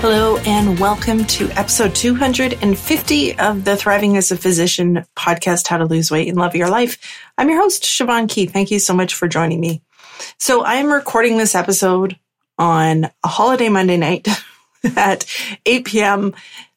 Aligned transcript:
Hello, 0.00 0.36
and 0.36 0.78
welcome 0.78 1.24
to 1.24 1.50
episode 1.50 1.92
250 1.92 3.38
of 3.40 3.64
the 3.64 3.76
Thriving 3.76 4.16
as 4.16 4.30
a 4.30 4.36
Physician 4.36 5.04
podcast, 5.16 5.66
How 5.66 5.78
to 5.78 5.86
Lose 5.86 6.08
Weight 6.08 6.28
and 6.28 6.38
Love 6.38 6.54
Your 6.54 6.70
Life. 6.70 6.98
I'm 7.36 7.50
your 7.50 7.60
host, 7.60 7.82
Siobhan 7.82 8.28
Key. 8.28 8.46
Thank 8.46 8.70
you 8.70 8.78
so 8.78 8.94
much 8.94 9.14
for 9.14 9.26
joining 9.26 9.58
me. 9.58 9.82
So 10.38 10.64
I'm 10.64 10.92
recording 10.92 11.36
this 11.36 11.56
episode 11.56 12.16
on 12.58 13.10
a 13.24 13.28
holiday 13.28 13.68
Monday 13.68 13.96
night 13.96 14.28
at 14.96 15.24
8 15.66 15.84
p.m., 15.84 16.34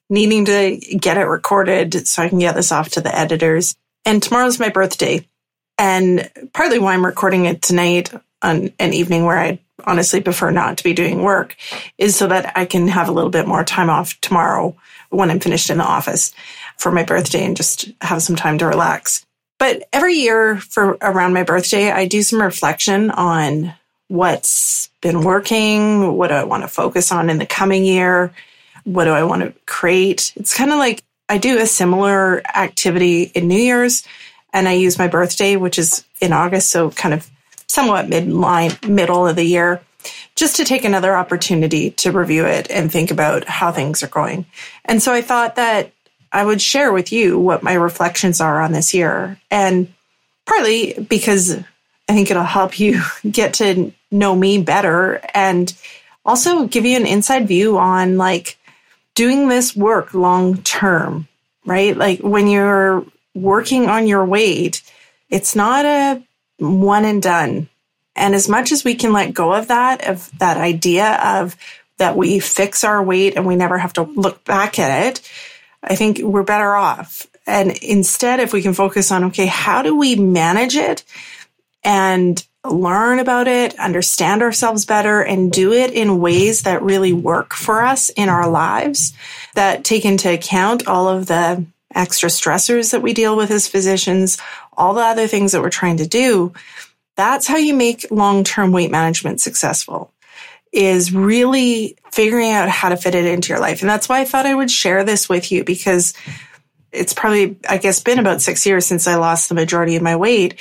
needing 0.10 0.46
to 0.46 0.78
get 0.78 1.18
it 1.18 1.26
recorded 1.26 2.08
so 2.08 2.24
I 2.24 2.30
can 2.30 2.40
get 2.40 2.56
this 2.56 2.72
off 2.72 2.90
to 2.90 3.02
the 3.02 3.16
editors. 3.16 3.76
And 4.04 4.22
tomorrow's 4.22 4.60
my 4.60 4.70
birthday. 4.70 5.28
And 5.78 6.28
partly 6.54 6.80
why 6.80 6.96
I'm 6.96 7.06
recording 7.06 7.46
it 7.46 7.62
tonight 7.62 8.12
on 8.42 8.74
an 8.80 8.94
evening 8.94 9.26
where 9.26 9.38
I 9.38 9.60
honestly 9.86 10.22
prefer 10.22 10.52
not 10.52 10.78
to 10.78 10.84
be 10.84 10.94
doing 10.94 11.22
work 11.22 11.56
is 11.98 12.16
so 12.16 12.28
that 12.28 12.54
I 12.58 12.66
can 12.66 12.88
have 12.88 13.10
a 13.10 13.12
little 13.12 13.30
bit 13.30 13.48
more 13.48 13.64
time 13.64 13.90
off 13.90 14.20
tomorrow 14.22 14.76
when 15.10 15.30
I'm 15.30 15.40
finished 15.40 15.70
in 15.70 15.78
the 15.78 15.84
office 15.84 16.34
for 16.78 16.92
my 16.92 17.04
birthday 17.04 17.46
and 17.46 17.58
just 17.58 17.92
have 18.02 18.24
some 18.24 18.36
time 18.36 18.58
to 18.60 18.66
relax. 18.66 19.26
But 19.60 19.84
every 19.94 20.16
year 20.16 20.58
for 20.58 20.98
around 21.02 21.34
my 21.34 21.44
birthday, 21.44 21.92
I 21.92 22.08
do 22.08 22.24
some 22.24 22.42
reflection 22.42 23.12
on 23.12 23.74
what's 24.08 24.90
been 25.02 25.22
working, 25.22 26.18
what 26.18 26.28
do 26.28 26.34
I 26.34 26.44
want 26.44 26.64
to 26.64 26.68
focus 26.68 27.12
on 27.12 27.30
in 27.30 27.38
the 27.38 27.46
coming 27.46 27.86
year, 27.86 28.34
what 28.84 29.06
do 29.06 29.12
I 29.12 29.24
want 29.24 29.44
to 29.44 29.54
create. 29.66 30.34
It's 30.36 30.56
kind 30.56 30.72
of 30.72 30.78
like 30.78 31.04
I 31.30 31.38
do 31.38 31.60
a 31.60 31.66
similar 31.66 32.42
activity 32.46 33.24
in 33.24 33.48
New 33.48 33.58
Year's 33.58 34.04
and 34.52 34.68
I 34.68 34.74
use 34.74 34.98
my 34.98 35.08
birthday, 35.08 35.56
which 35.56 35.80
is 35.80 36.04
in 36.20 36.34
August, 36.34 36.70
so 36.70 36.92
kind 36.92 37.14
of 37.14 37.30
somewhat 37.72 38.08
midline, 38.08 38.88
middle 38.88 39.26
of 39.26 39.36
the 39.36 39.44
year, 39.44 39.82
just 40.36 40.58
to 40.58 40.66
take 40.66 40.84
another 40.84 41.16
opportunity 41.16 41.92
to 41.92 42.12
review 42.12 42.46
it 42.46 42.70
and 42.70 42.92
think 42.92 43.12
about 43.12 43.46
how 43.46 43.72
things 43.72 44.04
are 44.04 44.08
going. 44.08 44.46
And 44.86 45.02
so 45.02 45.14
I 45.14 45.22
thought 45.22 45.56
that 45.56 45.92
I 46.32 46.44
would 46.44 46.62
share 46.62 46.92
with 46.92 47.12
you 47.12 47.40
what 47.40 47.64
my 47.64 47.74
reflections 47.74 48.42
are 48.42 48.62
on 48.62 48.72
this 48.72 48.94
year. 48.94 49.40
And 49.50 49.94
partly 50.46 50.94
because 50.94 51.58
I 52.10 52.14
think 52.14 52.32
it'll 52.32 52.44
help 52.44 52.80
you 52.80 53.02
get 53.30 53.56
to 53.56 53.94
know 54.12 54.36
me 54.36 54.62
better 54.62 55.22
and 55.34 55.74
also 56.26 56.68
give 56.68 56.86
you 56.86 56.98
an 56.98 57.06
inside 57.06 57.48
view 57.48 57.78
on 57.78 58.18
like 58.18 58.58
doing 59.16 59.48
this 59.48 59.76
work 59.76 60.14
long 60.14 60.62
term, 60.62 61.28
right? 61.66 61.96
Like 61.96 62.20
when 62.20 62.48
you're 62.48 63.06
working 63.34 63.88
on 63.88 64.08
your 64.08 64.26
weight, 64.26 64.82
it's 65.30 65.56
not 65.56 65.86
a 65.86 66.22
one 66.58 67.06
and 67.06 67.22
done. 67.22 67.68
And 68.16 68.36
as 68.36 68.50
much 68.50 68.72
as 68.72 68.84
we 68.84 68.96
can 68.96 69.14
let 69.14 69.34
go 69.34 69.54
of 69.54 69.68
that, 69.68 70.08
of 70.08 70.30
that 70.40 70.58
idea 70.58 71.20
of 71.24 71.56
that 71.98 72.18
we 72.18 72.40
fix 72.40 72.84
our 72.84 73.02
weight 73.02 73.36
and 73.36 73.46
we 73.46 73.56
never 73.56 73.78
have 73.78 73.94
to 73.94 74.04
look 74.04 74.44
back 74.44 74.80
at 74.80 75.08
it, 75.08 75.32
I 75.84 75.96
think 75.96 76.20
we're 76.20 76.44
better 76.44 76.76
off. 76.76 77.28
And 77.48 77.72
instead, 77.78 78.40
if 78.40 78.54
we 78.54 78.62
can 78.62 78.74
focus 78.74 79.12
on, 79.12 79.26
okay, 79.26 79.46
how 79.46 79.82
do 79.82 79.98
we 79.98 80.16
manage 80.16 80.76
it 80.76 81.04
and 81.84 82.44
learn 82.64 83.20
about 83.20 83.48
it, 83.48 83.78
understand 83.80 84.44
ourselves 84.44 84.86
better, 84.86 85.22
and 85.22 85.52
do 85.52 85.74
it 85.74 85.92
in 85.92 86.20
ways 86.20 86.64
that 86.64 86.84
really 86.84 87.14
work 87.14 87.54
for 87.54 87.82
us 87.84 88.10
in 88.10 88.30
our 88.30 88.50
lives, 88.50 89.14
that 89.56 89.84
take 89.84 90.06
into 90.06 90.32
account 90.32 90.88
all 90.88 91.10
of 91.10 91.26
the 91.26 91.66
extra 91.94 92.30
stressors 92.30 92.92
that 92.92 93.02
we 93.02 93.14
deal 93.14 93.36
with 93.36 93.52
as 93.52 93.68
physicians, 93.68 94.38
all 94.78 94.94
the 94.94 95.02
other 95.02 95.28
things 95.28 95.52
that 95.52 95.62
we're 95.62 95.70
trying 95.70 95.98
to 95.98 96.08
do. 96.08 96.54
That's 97.22 97.46
how 97.46 97.58
you 97.58 97.76
make 97.76 98.08
long-term 98.10 98.72
weight 98.72 98.90
management 98.90 99.42
successful 99.42 100.12
is 100.72 101.14
really 101.14 101.96
figuring 102.12 102.50
out 102.50 102.68
how 102.68 102.90
to 102.90 102.98
fit 102.98 103.14
it 103.14 103.26
into 103.26 103.50
your 103.50 103.60
life. 103.60 103.82
And 103.82 103.90
that's 103.90 104.10
why 104.10 104.22
I 104.22 104.26
thought 104.26 104.48
I 104.48 104.56
would 104.56 104.72
share 104.72 105.04
this 105.04 105.30
with 105.30 105.52
you 105.52 105.64
because 105.64 106.16
it's 106.92 107.14
probably, 107.14 107.60
I 107.70 107.78
guess, 107.78 108.02
been 108.02 108.18
about 108.18 108.42
six 108.42 108.66
years 108.66 108.88
since 108.88 109.06
I 109.06 109.18
lost 109.18 109.50
the 109.50 109.56
majority 109.56 109.96
of 109.96 110.02
my 110.02 110.16
weight. 110.16 110.60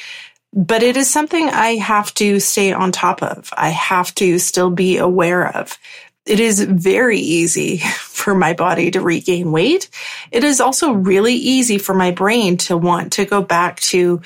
But 0.52 0.82
it 0.82 0.98
is 0.98 1.10
something 1.10 1.48
I 1.48 1.76
have 1.76 2.12
to 2.16 2.38
stay 2.40 2.74
on 2.74 2.92
top 2.92 3.22
of. 3.22 3.48
I 3.56 3.70
have 3.70 4.14
to 4.16 4.38
still 4.38 4.68
be 4.68 4.98
aware 4.98 5.56
of 5.56 5.78
it 6.26 6.40
is 6.40 6.62
very 6.62 7.18
easy 7.18 7.78
for 7.96 8.34
my 8.34 8.52
body 8.52 8.90
to 8.90 9.00
regain 9.00 9.50
weight. 9.50 9.88
It 10.30 10.44
is 10.44 10.60
also 10.60 10.92
really 10.92 11.34
easy 11.34 11.78
for 11.78 11.94
my 11.94 12.10
brain 12.10 12.58
to 12.58 12.76
want 12.76 13.14
to 13.14 13.24
go 13.24 13.40
back 13.40 13.80
to 13.80 14.20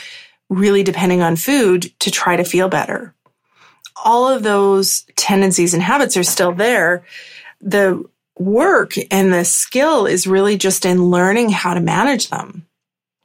really 0.49 0.83
depending 0.83 1.23
on 1.23 1.37
food 1.37 1.93
to 2.01 2.11
try 2.11 2.37
to 2.37 2.45
feel 2.45 2.69
better. 2.69 3.15
All 4.05 4.29
of 4.29 4.43
those 4.43 5.05
tendencies 5.17 5.75
and 5.75 5.83
habits 5.83 6.17
are 6.17 6.25
still 6.25 6.53
there. 6.53 7.05
The 7.61 8.05
work 8.39 8.95
and 9.11 9.33
the 9.33 9.45
skill 9.45 10.07
is 10.07 10.27
really 10.27 10.57
just 10.57 10.85
in 10.85 11.11
learning 11.11 11.51
how 11.51 11.75
to 11.75 11.81
manage 11.81 12.29
them. 12.29 12.67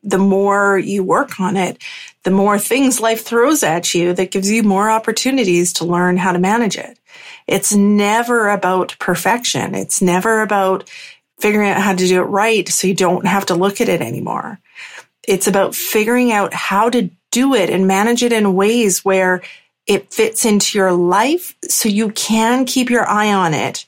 The 0.03 0.17
more 0.17 0.77
you 0.77 1.03
work 1.03 1.39
on 1.39 1.57
it, 1.57 1.83
the 2.23 2.31
more 2.31 2.57
things 2.57 3.01
life 3.01 3.23
throws 3.23 3.63
at 3.63 3.93
you 3.93 4.13
that 4.13 4.31
gives 4.31 4.49
you 4.49 4.63
more 4.63 4.89
opportunities 4.89 5.73
to 5.73 5.85
learn 5.85 6.15
how 6.15 6.31
to 6.31 6.39
manage 6.39 6.77
it. 6.77 6.99
It's 7.47 7.73
never 7.73 8.49
about 8.49 8.95
perfection. 8.99 9.75
It's 9.75 10.01
never 10.01 10.41
about 10.41 10.89
figuring 11.39 11.69
out 11.69 11.81
how 11.81 11.95
to 11.95 12.07
do 12.07 12.21
it 12.21 12.25
right 12.25 12.67
so 12.69 12.87
you 12.87 12.93
don't 12.93 13.25
have 13.25 13.47
to 13.47 13.55
look 13.55 13.81
at 13.81 13.89
it 13.89 14.01
anymore. 14.01 14.59
It's 15.27 15.47
about 15.47 15.75
figuring 15.75 16.31
out 16.31 16.53
how 16.53 16.89
to 16.89 17.09
do 17.31 17.53
it 17.53 17.69
and 17.69 17.87
manage 17.87 18.23
it 18.23 18.33
in 18.33 18.55
ways 18.55 19.05
where 19.05 19.41
it 19.85 20.13
fits 20.13 20.45
into 20.45 20.77
your 20.77 20.91
life 20.93 21.55
so 21.67 21.89
you 21.89 22.09
can 22.11 22.65
keep 22.65 22.89
your 22.89 23.07
eye 23.07 23.33
on 23.33 23.53
it 23.53 23.85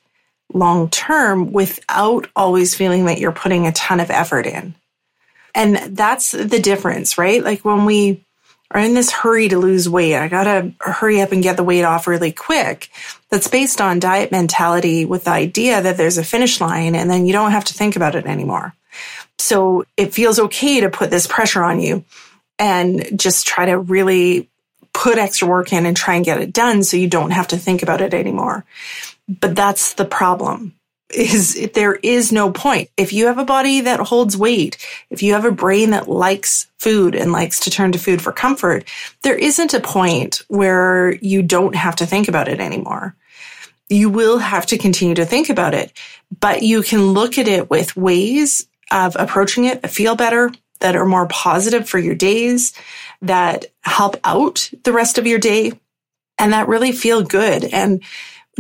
long 0.54 0.90
term 0.90 1.52
without 1.52 2.28
always 2.36 2.76
feeling 2.76 3.06
that 3.06 3.20
you're 3.20 3.32
putting 3.32 3.68
a 3.68 3.72
ton 3.72 4.00
of 4.00 4.12
effort 4.12 4.46
in. 4.46 4.76
And 5.54 5.98
that's 5.98 6.32
the 6.32 6.60
difference, 6.60 7.18
right? 7.18 7.44
Like 7.44 7.64
when 7.64 7.86
we 7.86 8.24
are 8.74 8.82
in 8.82 8.94
this 8.94 9.12
hurry 9.12 9.50
to 9.50 9.60
lose 9.60 9.90
weight. 9.90 10.16
I 10.16 10.28
gotta 10.28 10.72
hurry 10.80 11.22
up 11.22 11.32
and 11.32 11.44
get 11.44 11.58
the 11.58 11.64
weight 11.64 11.84
off 11.84 12.08
really 12.08 12.32
quick. 12.32 12.90
That's 13.30 13.48
based 13.48 13.82
on 13.82 14.00
diet 14.00 14.32
mentality 14.32 15.06
with 15.06 15.26
the 15.26 15.32
idea 15.32 15.82
that 15.82 15.98
there's 15.98 16.18
a 16.18 16.24
finish 16.24 16.62
line 16.62 16.96
and 16.96 17.10
then 17.10 17.26
you 17.26 17.34
don't 17.34 17.52
have 17.52 17.66
to 17.66 17.74
think 17.74 17.96
about 17.96 18.16
it 18.16 18.26
anymore. 18.26 18.74
So 19.42 19.86
it 19.98 20.14
feels 20.14 20.40
okay 20.40 20.82
to 20.82 20.90
put 20.90 21.10
this 21.10 21.28
pressure 21.28 21.64
on 21.64 21.80
you 21.80 22.06
and 22.60 23.20
just 23.20 23.48
try 23.48 23.66
to 23.66 23.78
really 23.78 24.50
put 24.94 25.18
extra 25.18 25.48
work 25.48 25.74
in 25.74 25.86
and 25.86 25.98
try 25.98 26.16
and 26.16 26.26
get 26.26 26.40
it 26.40 26.54
done 26.54 26.84
so 26.84 26.98
you 26.98 27.08
don't 27.08 27.32
have 27.32 27.48
to 27.50 27.58
think 27.58 27.82
about 27.82 28.02
it 28.02 28.14
anymore. 28.14 28.66
But 29.28 29.56
that's 29.56 29.94
the 29.94 30.06
problem 30.06 30.74
is 31.10 31.70
there 31.74 31.96
is 31.96 32.32
no 32.32 32.52
point. 32.52 32.90
If 32.96 33.12
you 33.12 33.28
have 33.28 33.38
a 33.38 33.46
body 33.46 33.82
that 33.82 34.00
holds 34.00 34.38
weight, 34.38 34.78
if 35.10 35.22
you 35.24 35.34
have 35.34 35.44
a 35.44 35.52
brain 35.52 35.90
that 35.90 36.08
likes 36.08 36.68
food 36.78 37.16
and 37.16 37.32
likes 37.32 37.62
to 37.62 37.70
turn 37.70 37.92
to 37.92 38.00
food 38.00 38.22
for 38.22 38.32
comfort, 38.32 38.86
there 39.24 39.38
isn't 39.38 39.74
a 39.74 39.82
point 39.82 40.44
where 40.48 41.14
you 41.16 41.42
don't 41.42 41.76
have 41.76 41.98
to 41.98 42.06
think 42.06 42.28
about 42.28 42.48
it 42.48 42.60
anymore. 42.60 43.16
You 43.90 44.10
will 44.10 44.38
have 44.38 44.68
to 44.68 44.78
continue 44.78 45.16
to 45.16 45.26
think 45.26 45.50
about 45.50 45.74
it, 45.74 45.92
but 46.40 46.62
you 46.62 46.82
can 46.82 47.08
look 47.08 47.38
at 47.38 47.50
it 47.50 47.70
with 47.70 47.98
ways 47.98 48.66
of 48.92 49.16
approaching 49.18 49.66
it 49.66 49.90
feel 49.90 50.16
better, 50.16 50.52
that 50.80 50.96
are 50.96 51.06
more 51.06 51.28
positive 51.28 51.88
for 51.88 52.00
your 52.00 52.16
days, 52.16 52.74
that 53.22 53.66
help 53.82 54.18
out 54.24 54.70
the 54.84 54.92
rest 54.92 55.18
of 55.18 55.28
your 55.28 55.40
day, 55.40 55.72
and 56.38 56.54
that 56.54 56.68
really 56.68 56.92
feel 56.92 57.22
good. 57.22 57.64
And 57.66 58.04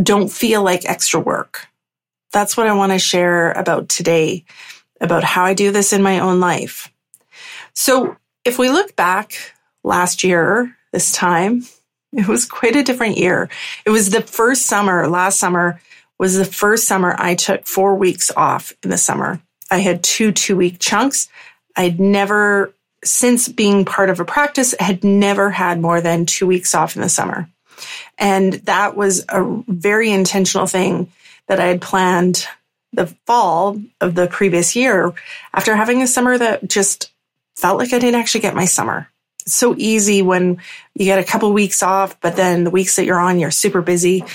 don't 0.01 0.31
feel 0.31 0.63
like 0.63 0.85
extra 0.85 1.19
work. 1.19 1.67
That's 2.31 2.55
what 2.55 2.67
I 2.67 2.73
want 2.73 2.91
to 2.91 2.99
share 2.99 3.51
about 3.51 3.89
today, 3.89 4.45
about 5.01 5.23
how 5.23 5.43
I 5.43 5.53
do 5.53 5.71
this 5.71 5.93
in 5.93 6.01
my 6.01 6.19
own 6.19 6.39
life. 6.39 6.91
So 7.73 8.15
if 8.45 8.57
we 8.57 8.69
look 8.69 8.95
back 8.95 9.53
last 9.83 10.23
year, 10.23 10.75
this 10.93 11.11
time, 11.11 11.63
it 12.13 12.27
was 12.27 12.45
quite 12.45 12.75
a 12.75 12.83
different 12.83 13.17
year. 13.17 13.49
It 13.85 13.89
was 13.89 14.09
the 14.09 14.21
first 14.21 14.65
summer, 14.65 15.07
last 15.07 15.39
summer 15.39 15.81
was 16.19 16.37
the 16.37 16.45
first 16.45 16.87
summer 16.87 17.15
I 17.17 17.33
took 17.33 17.65
four 17.65 17.95
weeks 17.95 18.31
off 18.37 18.73
in 18.83 18.91
the 18.91 18.97
summer. 18.97 19.41
I 19.71 19.77
had 19.79 20.03
two 20.03 20.31
two 20.31 20.56
week 20.56 20.77
chunks. 20.79 21.29
I'd 21.75 22.00
never, 22.00 22.73
since 23.03 23.47
being 23.47 23.85
part 23.85 24.09
of 24.09 24.19
a 24.19 24.25
practice, 24.25 24.75
had 24.79 25.03
never 25.03 25.50
had 25.50 25.79
more 25.79 26.01
than 26.01 26.25
two 26.25 26.45
weeks 26.45 26.75
off 26.75 26.95
in 26.95 27.01
the 27.01 27.09
summer. 27.09 27.50
And 28.18 28.53
that 28.53 28.95
was 28.95 29.25
a 29.29 29.63
very 29.68 30.12
intentional 30.12 30.68
thing 30.68 31.12
that 31.47 31.59
I 31.59 31.68
had 31.68 31.81
planned 31.81 32.45
the 32.94 33.07
fall 33.25 33.81
of 34.01 34.15
the 34.15 34.27
previous 34.27 34.75
year 34.75 35.13
after 35.53 35.75
having 35.75 36.01
a 36.01 36.07
summer 36.07 36.38
that 36.38 36.67
just 36.67 37.12
felt 37.56 37.77
like 37.79 37.94
I 37.94 38.00
didn't 38.00 38.19
actually 38.19 38.41
get 38.41 38.56
my 38.56 38.65
summer. 38.65 39.07
It's 39.45 39.53
so 39.53 39.74
easy 39.77 40.21
when 40.21 40.59
you 40.94 41.06
get 41.06 41.19
a 41.19 41.24
couple 41.24 41.51
weeks 41.53 41.81
off, 41.81 42.19
but 42.19 42.35
then 42.35 42.65
the 42.65 42.69
weeks 42.69 42.97
that 42.97 43.06
you're 43.06 43.19
on, 43.19 43.39
you're 43.39 43.51
super 43.51 43.81
busy. 43.81 44.25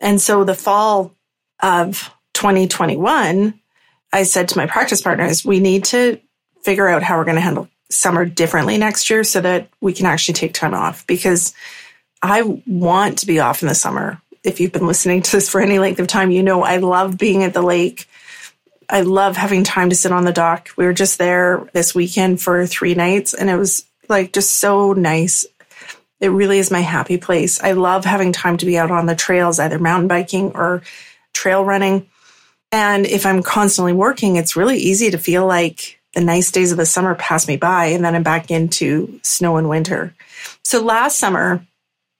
And 0.00 0.20
so 0.20 0.44
the 0.44 0.54
fall 0.54 1.14
of 1.62 2.10
2021, 2.34 3.58
I 4.12 4.22
said 4.22 4.48
to 4.48 4.58
my 4.58 4.66
practice 4.66 5.02
partners, 5.02 5.44
we 5.44 5.60
need 5.60 5.84
to 5.86 6.20
figure 6.62 6.88
out 6.88 7.02
how 7.02 7.18
we're 7.18 7.24
going 7.24 7.36
to 7.36 7.40
handle 7.40 7.68
summer 7.90 8.24
differently 8.24 8.78
next 8.78 9.08
year 9.10 9.24
so 9.24 9.40
that 9.40 9.68
we 9.80 9.92
can 9.92 10.06
actually 10.06 10.34
take 10.34 10.54
time 10.54 10.74
off 10.74 11.06
because 11.06 11.54
I 12.22 12.42
want 12.66 13.18
to 13.18 13.26
be 13.26 13.40
off 13.40 13.62
in 13.62 13.68
the 13.68 13.74
summer. 13.74 14.20
If 14.44 14.60
you've 14.60 14.72
been 14.72 14.86
listening 14.86 15.22
to 15.22 15.32
this 15.32 15.48
for 15.48 15.60
any 15.60 15.78
length 15.78 16.00
of 16.00 16.06
time, 16.06 16.30
you 16.30 16.42
know 16.42 16.62
I 16.62 16.78
love 16.78 17.18
being 17.18 17.44
at 17.44 17.54
the 17.54 17.62
lake. 17.62 18.08
I 18.90 19.02
love 19.02 19.36
having 19.36 19.64
time 19.64 19.90
to 19.90 19.96
sit 19.96 20.12
on 20.12 20.24
the 20.24 20.32
dock. 20.32 20.70
We 20.76 20.84
were 20.84 20.92
just 20.92 21.18
there 21.18 21.68
this 21.72 21.94
weekend 21.94 22.40
for 22.40 22.66
three 22.66 22.94
nights 22.94 23.34
and 23.34 23.50
it 23.50 23.56
was 23.56 23.84
like 24.08 24.32
just 24.32 24.52
so 24.52 24.92
nice. 24.92 25.46
It 26.20 26.28
really 26.28 26.58
is 26.58 26.70
my 26.70 26.80
happy 26.80 27.18
place. 27.18 27.60
I 27.60 27.72
love 27.72 28.04
having 28.04 28.32
time 28.32 28.56
to 28.58 28.66
be 28.66 28.78
out 28.78 28.90
on 28.90 29.06
the 29.06 29.14
trails, 29.14 29.58
either 29.58 29.78
mountain 29.78 30.08
biking 30.08 30.52
or 30.54 30.82
trail 31.32 31.64
running. 31.64 32.08
And 32.70 33.06
if 33.06 33.24
I'm 33.24 33.42
constantly 33.42 33.92
working, 33.92 34.36
it's 34.36 34.56
really 34.56 34.78
easy 34.78 35.10
to 35.10 35.18
feel 35.18 35.46
like 35.46 35.98
the 36.14 36.20
nice 36.20 36.50
days 36.50 36.72
of 36.72 36.78
the 36.78 36.86
summer 36.86 37.14
pass 37.14 37.46
me 37.48 37.56
by 37.56 37.86
and 37.86 38.04
then 38.04 38.14
I'm 38.14 38.22
back 38.22 38.50
into 38.50 39.20
snow 39.22 39.56
and 39.56 39.68
winter. 39.68 40.14
So 40.64 40.82
last 40.82 41.18
summer, 41.18 41.64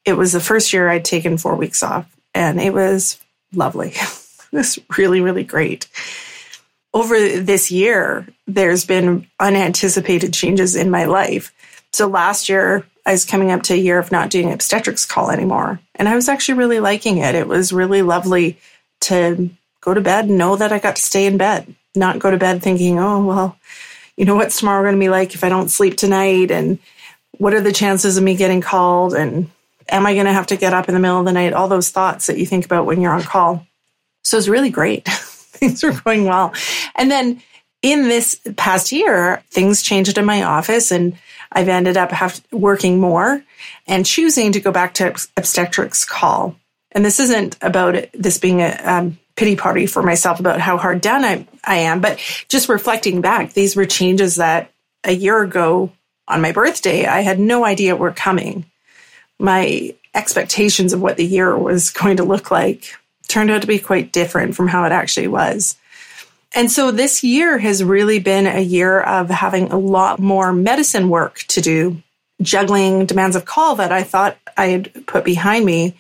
it 0.04 0.14
was 0.14 0.32
the 0.32 0.40
first 0.40 0.72
year 0.72 0.88
I'd 0.88 1.04
taken 1.04 1.38
four 1.38 1.56
weeks 1.56 1.82
off 1.82 2.06
and 2.34 2.60
it 2.60 2.72
was 2.72 3.18
lovely. 3.52 3.88
it 3.94 4.52
was 4.52 4.78
really, 4.96 5.20
really 5.20 5.44
great. 5.44 5.88
Over 6.94 7.40
this 7.40 7.70
year, 7.70 8.26
there's 8.46 8.86
been 8.86 9.26
unanticipated 9.38 10.32
changes 10.32 10.74
in 10.74 10.90
my 10.90 11.04
life. 11.04 11.52
So 11.92 12.06
last 12.06 12.48
year, 12.48 12.86
I 13.04 13.12
was 13.12 13.24
coming 13.24 13.50
up 13.50 13.62
to 13.64 13.74
a 13.74 13.78
year 13.78 13.98
of 13.98 14.12
not 14.12 14.30
doing 14.30 14.52
obstetrics 14.52 15.06
call 15.06 15.30
anymore. 15.30 15.80
And 15.94 16.08
I 16.08 16.14
was 16.14 16.28
actually 16.28 16.58
really 16.58 16.80
liking 16.80 17.18
it. 17.18 17.34
It 17.34 17.48
was 17.48 17.72
really 17.72 18.02
lovely 18.02 18.58
to 19.02 19.50
go 19.88 19.94
to 19.94 20.00
bed 20.02 20.26
and 20.26 20.36
know 20.36 20.54
that 20.54 20.70
I 20.70 20.78
got 20.78 20.96
to 20.96 21.02
stay 21.02 21.24
in 21.24 21.38
bed, 21.38 21.74
not 21.94 22.18
go 22.18 22.30
to 22.30 22.36
bed 22.36 22.62
thinking, 22.62 22.98
oh, 22.98 23.24
well, 23.24 23.58
you 24.16 24.26
know, 24.26 24.34
what's 24.34 24.58
tomorrow 24.58 24.82
going 24.82 24.94
to 24.94 25.00
be 25.00 25.08
like 25.08 25.34
if 25.34 25.42
I 25.42 25.48
don't 25.48 25.70
sleep 25.70 25.96
tonight? 25.96 26.50
And 26.50 26.78
what 27.38 27.54
are 27.54 27.60
the 27.62 27.72
chances 27.72 28.18
of 28.18 28.24
me 28.24 28.36
getting 28.36 28.60
called? 28.60 29.14
And 29.14 29.50
am 29.88 30.04
I 30.04 30.12
going 30.12 30.26
to 30.26 30.32
have 30.32 30.48
to 30.48 30.56
get 30.56 30.74
up 30.74 30.88
in 30.88 30.94
the 30.94 31.00
middle 31.00 31.20
of 31.20 31.24
the 31.24 31.32
night? 31.32 31.54
All 31.54 31.68
those 31.68 31.88
thoughts 31.88 32.26
that 32.26 32.36
you 32.36 32.44
think 32.44 32.66
about 32.66 32.84
when 32.84 33.00
you're 33.00 33.12
on 33.12 33.22
call. 33.22 33.66
So 34.24 34.36
it's 34.36 34.48
really 34.48 34.70
great. 34.70 35.04
things 35.08 35.82
are 35.82 35.92
going 35.92 36.26
well. 36.26 36.52
And 36.94 37.10
then 37.10 37.42
in 37.80 38.08
this 38.08 38.38
past 38.56 38.92
year, 38.92 39.42
things 39.50 39.82
changed 39.82 40.18
in 40.18 40.24
my 40.26 40.42
office 40.42 40.90
and 40.90 41.16
I've 41.50 41.68
ended 41.68 41.96
up 41.96 42.10
have, 42.10 42.42
working 42.52 43.00
more 43.00 43.42
and 43.86 44.04
choosing 44.04 44.52
to 44.52 44.60
go 44.60 44.70
back 44.70 44.94
to 44.94 45.14
obstetrics 45.36 46.04
call. 46.04 46.56
And 46.92 47.04
this 47.04 47.20
isn't 47.20 47.56
about 47.62 47.94
it, 47.94 48.10
this 48.12 48.38
being 48.38 48.60
a 48.60 48.78
um, 48.84 49.18
pity 49.38 49.54
party 49.54 49.86
for 49.86 50.02
myself 50.02 50.40
about 50.40 50.60
how 50.60 50.76
hard 50.76 51.00
done 51.00 51.24
I, 51.24 51.46
I 51.64 51.76
am, 51.76 52.00
but 52.00 52.18
just 52.48 52.68
reflecting 52.68 53.20
back, 53.20 53.52
these 53.52 53.76
were 53.76 53.86
changes 53.86 54.36
that 54.36 54.72
a 55.04 55.12
year 55.12 55.40
ago 55.40 55.92
on 56.26 56.40
my 56.42 56.50
birthday, 56.50 57.06
I 57.06 57.20
had 57.20 57.38
no 57.38 57.64
idea 57.64 57.94
were 57.94 58.10
coming. 58.10 58.66
My 59.38 59.94
expectations 60.12 60.92
of 60.92 61.00
what 61.00 61.16
the 61.16 61.24
year 61.24 61.56
was 61.56 61.90
going 61.90 62.16
to 62.16 62.24
look 62.24 62.50
like 62.50 62.96
turned 63.28 63.50
out 63.50 63.60
to 63.60 63.68
be 63.68 63.78
quite 63.78 64.12
different 64.12 64.56
from 64.56 64.66
how 64.66 64.84
it 64.84 64.92
actually 64.92 65.28
was. 65.28 65.76
And 66.54 66.72
so 66.72 66.90
this 66.90 67.22
year 67.22 67.58
has 67.58 67.84
really 67.84 68.18
been 68.18 68.46
a 68.46 68.60
year 68.60 69.00
of 69.00 69.30
having 69.30 69.70
a 69.70 69.78
lot 69.78 70.18
more 70.18 70.52
medicine 70.52 71.10
work 71.10 71.44
to 71.48 71.60
do, 71.60 72.02
juggling 72.42 73.06
demands 73.06 73.36
of 73.36 73.44
call 73.44 73.76
that 73.76 73.92
I 73.92 74.02
thought 74.02 74.36
I 74.56 74.66
had 74.66 75.06
put 75.06 75.24
behind 75.24 75.64
me. 75.64 75.94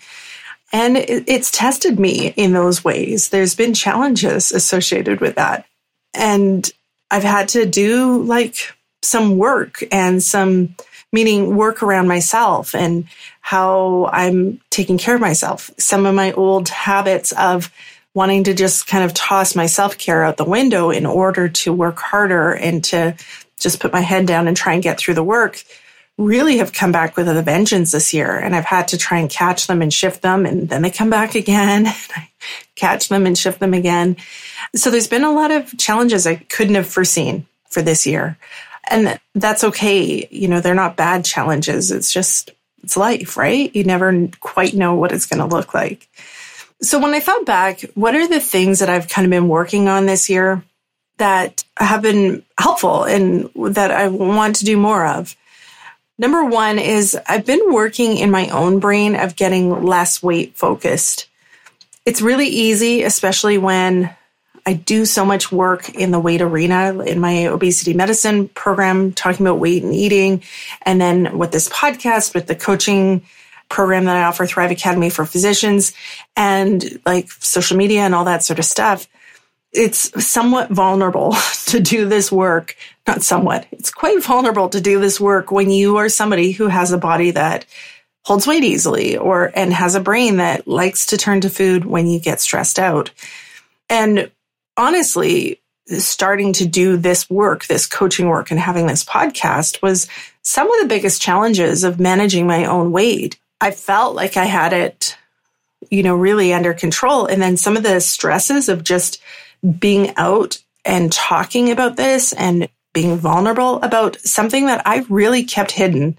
And 0.72 0.96
it's 0.98 1.50
tested 1.50 1.98
me 1.98 2.34
in 2.36 2.52
those 2.52 2.84
ways. 2.84 3.30
There's 3.30 3.54
been 3.54 3.72
challenges 3.72 4.52
associated 4.52 5.20
with 5.20 5.36
that. 5.36 5.64
And 6.12 6.70
I've 7.10 7.22
had 7.24 7.48
to 7.50 7.64
do 7.64 8.22
like 8.22 8.74
some 9.02 9.38
work 9.38 9.82
and 9.90 10.22
some 10.22 10.74
meaning 11.10 11.56
work 11.56 11.82
around 11.82 12.06
myself 12.06 12.74
and 12.74 13.06
how 13.40 14.10
I'm 14.12 14.60
taking 14.68 14.98
care 14.98 15.14
of 15.14 15.20
myself. 15.20 15.70
Some 15.78 16.04
of 16.04 16.14
my 16.14 16.32
old 16.32 16.68
habits 16.68 17.32
of 17.32 17.72
wanting 18.12 18.44
to 18.44 18.54
just 18.54 18.86
kind 18.86 19.04
of 19.04 19.14
toss 19.14 19.54
my 19.54 19.66
self 19.66 19.96
care 19.96 20.22
out 20.22 20.36
the 20.36 20.44
window 20.44 20.90
in 20.90 21.06
order 21.06 21.48
to 21.48 21.72
work 21.72 21.98
harder 21.98 22.52
and 22.52 22.84
to 22.84 23.16
just 23.58 23.80
put 23.80 23.92
my 23.92 24.00
head 24.00 24.26
down 24.26 24.48
and 24.48 24.56
try 24.56 24.74
and 24.74 24.82
get 24.82 24.98
through 24.98 25.14
the 25.14 25.24
work 25.24 25.64
really 26.18 26.58
have 26.58 26.72
come 26.72 26.90
back 26.90 27.16
with 27.16 27.28
a 27.28 27.42
vengeance 27.42 27.92
this 27.92 28.12
year. 28.12 28.36
And 28.36 28.54
I've 28.54 28.64
had 28.64 28.88
to 28.88 28.98
try 28.98 29.18
and 29.18 29.30
catch 29.30 29.68
them 29.68 29.80
and 29.80 29.94
shift 29.94 30.20
them. 30.20 30.44
And 30.44 30.68
then 30.68 30.82
they 30.82 30.90
come 30.90 31.10
back 31.10 31.36
again. 31.36 31.86
I 32.16 32.28
catch 32.74 33.08
them 33.08 33.24
and 33.24 33.38
shift 33.38 33.60
them 33.60 33.72
again. 33.72 34.16
So 34.74 34.90
there's 34.90 35.06
been 35.06 35.24
a 35.24 35.32
lot 35.32 35.52
of 35.52 35.78
challenges 35.78 36.26
I 36.26 36.34
couldn't 36.34 36.74
have 36.74 36.88
foreseen 36.88 37.46
for 37.70 37.82
this 37.82 38.06
year. 38.06 38.36
And 38.90 39.18
that's 39.34 39.64
okay. 39.64 40.26
You 40.30 40.48
know, 40.48 40.60
they're 40.60 40.74
not 40.74 40.96
bad 40.96 41.24
challenges. 41.24 41.92
It's 41.92 42.12
just, 42.12 42.50
it's 42.82 42.96
life, 42.96 43.36
right? 43.36 43.74
You 43.74 43.84
never 43.84 44.28
quite 44.40 44.74
know 44.74 44.94
what 44.94 45.12
it's 45.12 45.26
going 45.26 45.40
to 45.40 45.54
look 45.54 45.72
like. 45.72 46.08
So 46.80 46.98
when 46.98 47.14
I 47.14 47.20
thought 47.20 47.44
back, 47.44 47.80
what 47.94 48.14
are 48.14 48.26
the 48.26 48.40
things 48.40 48.80
that 48.80 48.88
I've 48.90 49.08
kind 49.08 49.24
of 49.24 49.30
been 49.30 49.48
working 49.48 49.88
on 49.88 50.06
this 50.06 50.28
year 50.28 50.64
that 51.18 51.64
have 51.76 52.02
been 52.02 52.44
helpful 52.58 53.04
and 53.04 53.50
that 53.74 53.90
I 53.90 54.08
want 54.08 54.56
to 54.56 54.64
do 54.64 54.76
more 54.76 55.06
of? 55.06 55.36
Number 56.18 56.44
one 56.44 56.78
is 56.80 57.16
I've 57.28 57.46
been 57.46 57.72
working 57.72 58.16
in 58.16 58.30
my 58.30 58.48
own 58.48 58.80
brain 58.80 59.14
of 59.14 59.36
getting 59.36 59.84
less 59.84 60.20
weight 60.20 60.56
focused. 60.56 61.28
It's 62.04 62.20
really 62.20 62.48
easy, 62.48 63.04
especially 63.04 63.56
when 63.56 64.14
I 64.66 64.72
do 64.72 65.04
so 65.04 65.24
much 65.24 65.52
work 65.52 65.88
in 65.90 66.10
the 66.10 66.18
weight 66.18 66.42
arena 66.42 67.02
in 67.04 67.20
my 67.20 67.46
obesity 67.46 67.94
medicine 67.94 68.48
program, 68.48 69.12
talking 69.12 69.46
about 69.46 69.60
weight 69.60 69.82
and 69.84 69.94
eating. 69.94 70.42
And 70.82 71.00
then 71.00 71.38
with 71.38 71.52
this 71.52 71.68
podcast, 71.68 72.34
with 72.34 72.48
the 72.48 72.54
coaching 72.56 73.22
program 73.68 74.04
that 74.06 74.16
I 74.16 74.24
offer, 74.24 74.44
Thrive 74.44 74.70
Academy 74.70 75.10
for 75.10 75.24
physicians, 75.24 75.92
and 76.36 77.00
like 77.06 77.30
social 77.30 77.76
media 77.76 78.00
and 78.00 78.14
all 78.14 78.24
that 78.24 78.42
sort 78.42 78.58
of 78.58 78.64
stuff. 78.64 79.06
It's 79.72 80.26
somewhat 80.26 80.70
vulnerable 80.70 81.34
to 81.66 81.80
do 81.80 82.08
this 82.08 82.32
work. 82.32 82.76
Not 83.06 83.22
somewhat, 83.22 83.66
it's 83.70 83.90
quite 83.90 84.22
vulnerable 84.22 84.68
to 84.70 84.80
do 84.80 85.00
this 85.00 85.20
work 85.20 85.50
when 85.50 85.70
you 85.70 85.96
are 85.96 86.08
somebody 86.08 86.52
who 86.52 86.68
has 86.68 86.92
a 86.92 86.98
body 86.98 87.30
that 87.32 87.64
holds 88.24 88.46
weight 88.46 88.64
easily 88.64 89.16
or 89.16 89.50
and 89.54 89.72
has 89.72 89.94
a 89.94 90.00
brain 90.00 90.36
that 90.36 90.68
likes 90.68 91.06
to 91.06 91.16
turn 91.16 91.40
to 91.40 91.48
food 91.48 91.86
when 91.86 92.06
you 92.06 92.20
get 92.20 92.40
stressed 92.40 92.78
out. 92.78 93.10
And 93.88 94.30
honestly, 94.76 95.60
starting 95.96 96.52
to 96.52 96.66
do 96.66 96.96
this 96.96 97.30
work, 97.30 97.66
this 97.66 97.86
coaching 97.86 98.28
work 98.28 98.50
and 98.50 98.60
having 98.60 98.86
this 98.86 99.04
podcast 99.04 99.80
was 99.80 100.08
some 100.42 100.70
of 100.70 100.82
the 100.82 100.88
biggest 100.88 101.22
challenges 101.22 101.84
of 101.84 101.98
managing 101.98 102.46
my 102.46 102.66
own 102.66 102.92
weight. 102.92 103.38
I 103.60 103.70
felt 103.70 104.14
like 104.14 104.36
I 104.36 104.44
had 104.44 104.72
it, 104.72 105.16
you 105.90 106.02
know, 106.02 106.14
really 106.14 106.52
under 106.52 106.74
control. 106.74 107.26
And 107.26 107.40
then 107.40 107.56
some 107.56 107.76
of 107.76 107.82
the 107.82 108.00
stresses 108.00 108.68
of 108.68 108.84
just 108.84 109.22
being 109.78 110.14
out 110.16 110.62
and 110.84 111.12
talking 111.12 111.70
about 111.70 111.96
this 111.96 112.32
and 112.32 112.68
being 112.92 113.16
vulnerable 113.16 113.80
about 113.82 114.18
something 114.20 114.66
that 114.66 114.86
I 114.86 115.04
really 115.08 115.44
kept 115.44 115.70
hidden. 115.70 116.18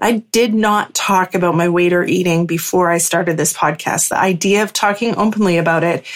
I 0.00 0.18
did 0.32 0.54
not 0.54 0.94
talk 0.94 1.34
about 1.34 1.54
my 1.54 1.68
weight 1.68 1.92
or 1.92 2.04
eating 2.04 2.46
before 2.46 2.90
I 2.90 2.98
started 2.98 3.36
this 3.36 3.52
podcast. 3.52 4.08
The 4.08 4.18
idea 4.18 4.62
of 4.62 4.72
talking 4.72 5.16
openly 5.16 5.58
about 5.58 5.84
it 5.84 6.06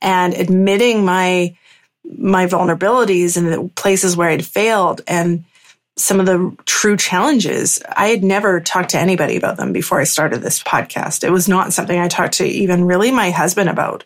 and 0.00 0.34
admitting 0.34 1.04
my 1.04 1.56
my 2.04 2.46
vulnerabilities 2.46 3.36
and 3.36 3.52
the 3.52 3.68
places 3.74 4.16
where 4.16 4.28
I'd 4.28 4.46
failed 4.46 5.00
and 5.08 5.44
some 5.96 6.20
of 6.20 6.26
the 6.26 6.54
true 6.66 6.96
challenges. 6.96 7.82
I 7.88 8.08
had 8.08 8.22
never 8.22 8.60
talked 8.60 8.90
to 8.90 8.98
anybody 8.98 9.36
about 9.36 9.56
them 9.56 9.72
before 9.72 10.00
I 10.00 10.04
started 10.04 10.40
this 10.40 10.62
podcast. 10.62 11.24
It 11.24 11.30
was 11.30 11.48
not 11.48 11.72
something 11.72 11.98
I 11.98 12.08
talked 12.08 12.34
to 12.34 12.46
even 12.46 12.84
really 12.84 13.10
my 13.10 13.30
husband 13.30 13.70
about. 13.70 14.04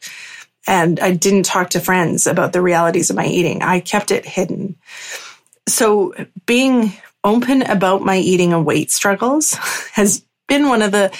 And 0.67 1.00
I 1.00 1.12
didn't 1.12 1.45
talk 1.45 1.71
to 1.71 1.81
friends 1.81 2.26
about 2.26 2.52
the 2.52 2.62
realities 2.62 3.11
of 3.11 3.17
my 3.17 3.26
eating. 3.26 3.62
I 3.62 3.81
kept 3.81 4.11
it 4.11 4.25
hidden. 4.25 4.76
So 5.69 6.14
being 6.47 6.93
open 7.25 7.62
about 7.62 8.02
my 8.02 8.17
eating 8.17 8.52
and 8.52 8.64
weight 8.64 8.90
struggles 8.90 9.52
has 9.93 10.25
been 10.49 10.69
one 10.69 10.83
of 10.83 10.93
the 10.93 11.17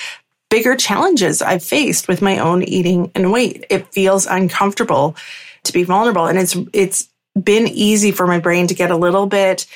bigger 0.51 0.77
challenges 0.77 1.43
I've 1.43 1.63
faced 1.63 2.09
with 2.09 2.21
my 2.21 2.39
own 2.39 2.63
eating 2.63 3.13
and 3.15 3.33
weight. 3.33 3.65
It 3.71 3.93
feels 3.93 4.27
uncomfortable 4.27 5.17
to 5.65 5.73
be 5.73 5.85
vulnerable 5.85 6.27
and 6.27 6.39
it's 6.39 6.57
it's 6.73 7.09
been 7.41 7.69
easy 7.69 8.11
for 8.11 8.27
my 8.27 8.41
brain 8.41 8.67
to 8.67 8.75
get 8.75 8.91
a 8.91 8.97
little 8.97 9.27
bit 9.27 9.67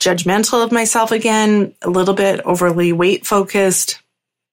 judgmental 0.00 0.64
of 0.64 0.72
myself 0.72 1.12
again, 1.12 1.74
a 1.82 1.90
little 1.90 2.14
bit 2.14 2.40
overly 2.40 2.92
weight 2.92 3.26
focused, 3.26 4.01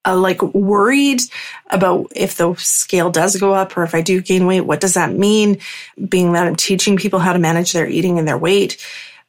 uh, 0.09 0.15
like 0.15 0.41
worried 0.41 1.21
about 1.69 2.11
if 2.15 2.35
the 2.35 2.55
scale 2.55 3.11
does 3.11 3.35
go 3.35 3.53
up 3.53 3.77
or 3.77 3.83
if 3.83 3.93
I 3.93 4.01
do 4.01 4.21
gain 4.21 4.45
weight, 4.47 4.61
what 4.61 4.81
does 4.81 4.95
that 4.95 5.13
mean? 5.13 5.59
Being 6.07 6.33
that 6.33 6.47
I'm 6.47 6.55
teaching 6.55 6.97
people 6.97 7.19
how 7.19 7.33
to 7.33 7.39
manage 7.39 7.73
their 7.73 7.87
eating 7.87 8.17
and 8.17 8.27
their 8.27 8.37
weight. 8.37 8.83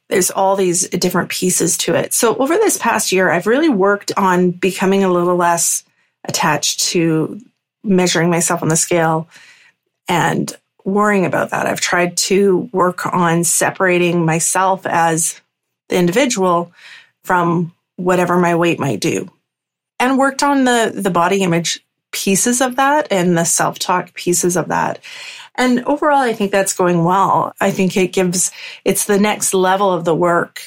There's 0.09 0.31
all 0.31 0.55
these 0.55 0.89
different 0.89 1.29
pieces 1.29 1.77
to 1.79 1.95
it. 1.95 2.13
So 2.13 2.35
over 2.35 2.55
this 2.55 2.77
past 2.77 3.11
year, 3.11 3.29
I've 3.29 3.47
really 3.47 3.69
worked 3.69 4.11
on 4.17 4.51
becoming 4.51 5.03
a 5.03 5.11
little 5.11 5.35
less 5.35 5.83
attached 6.25 6.81
to 6.91 7.39
measuring 7.83 8.29
myself 8.29 8.61
on 8.61 8.67
the 8.67 8.75
scale 8.75 9.29
and 10.07 10.51
worrying 10.83 11.25
about 11.25 11.51
that. 11.51 11.67
I've 11.67 11.79
tried 11.79 12.17
to 12.17 12.69
work 12.73 13.05
on 13.05 13.43
separating 13.43 14.25
myself 14.25 14.85
as 14.85 15.39
the 15.89 15.97
individual 15.97 16.71
from 17.23 17.73
whatever 17.95 18.37
my 18.37 18.55
weight 18.55 18.79
might 18.79 18.99
do 18.99 19.31
and 20.01 20.17
worked 20.17 20.43
on 20.43 20.65
the 20.65 20.91
the 20.93 21.09
body 21.09 21.43
image 21.43 21.85
pieces 22.11 22.59
of 22.59 22.75
that 22.75 23.07
and 23.09 23.37
the 23.37 23.45
self-talk 23.45 24.13
pieces 24.13 24.57
of 24.57 24.67
that 24.67 24.99
and 25.55 25.83
overall, 25.85 26.21
I 26.21 26.33
think 26.33 26.51
that's 26.51 26.73
going 26.73 27.03
well. 27.03 27.53
I 27.59 27.71
think 27.71 27.97
it 27.97 28.13
gives, 28.13 28.51
it's 28.85 29.05
the 29.05 29.19
next 29.19 29.53
level 29.53 29.91
of 29.91 30.05
the 30.05 30.15
work 30.15 30.61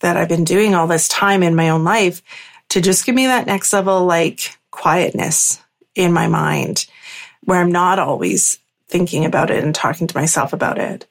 that 0.00 0.16
I've 0.16 0.28
been 0.28 0.44
doing 0.44 0.74
all 0.74 0.86
this 0.86 1.08
time 1.08 1.42
in 1.42 1.54
my 1.54 1.68
own 1.68 1.84
life 1.84 2.22
to 2.70 2.80
just 2.80 3.04
give 3.04 3.14
me 3.14 3.26
that 3.26 3.46
next 3.46 3.72
level, 3.72 4.06
like 4.06 4.58
quietness 4.70 5.62
in 5.94 6.12
my 6.12 6.26
mind 6.26 6.86
where 7.44 7.60
I'm 7.60 7.72
not 7.72 7.98
always 7.98 8.58
thinking 8.88 9.24
about 9.24 9.50
it 9.50 9.62
and 9.62 9.74
talking 9.74 10.06
to 10.06 10.16
myself 10.16 10.52
about 10.52 10.78
it, 10.78 11.06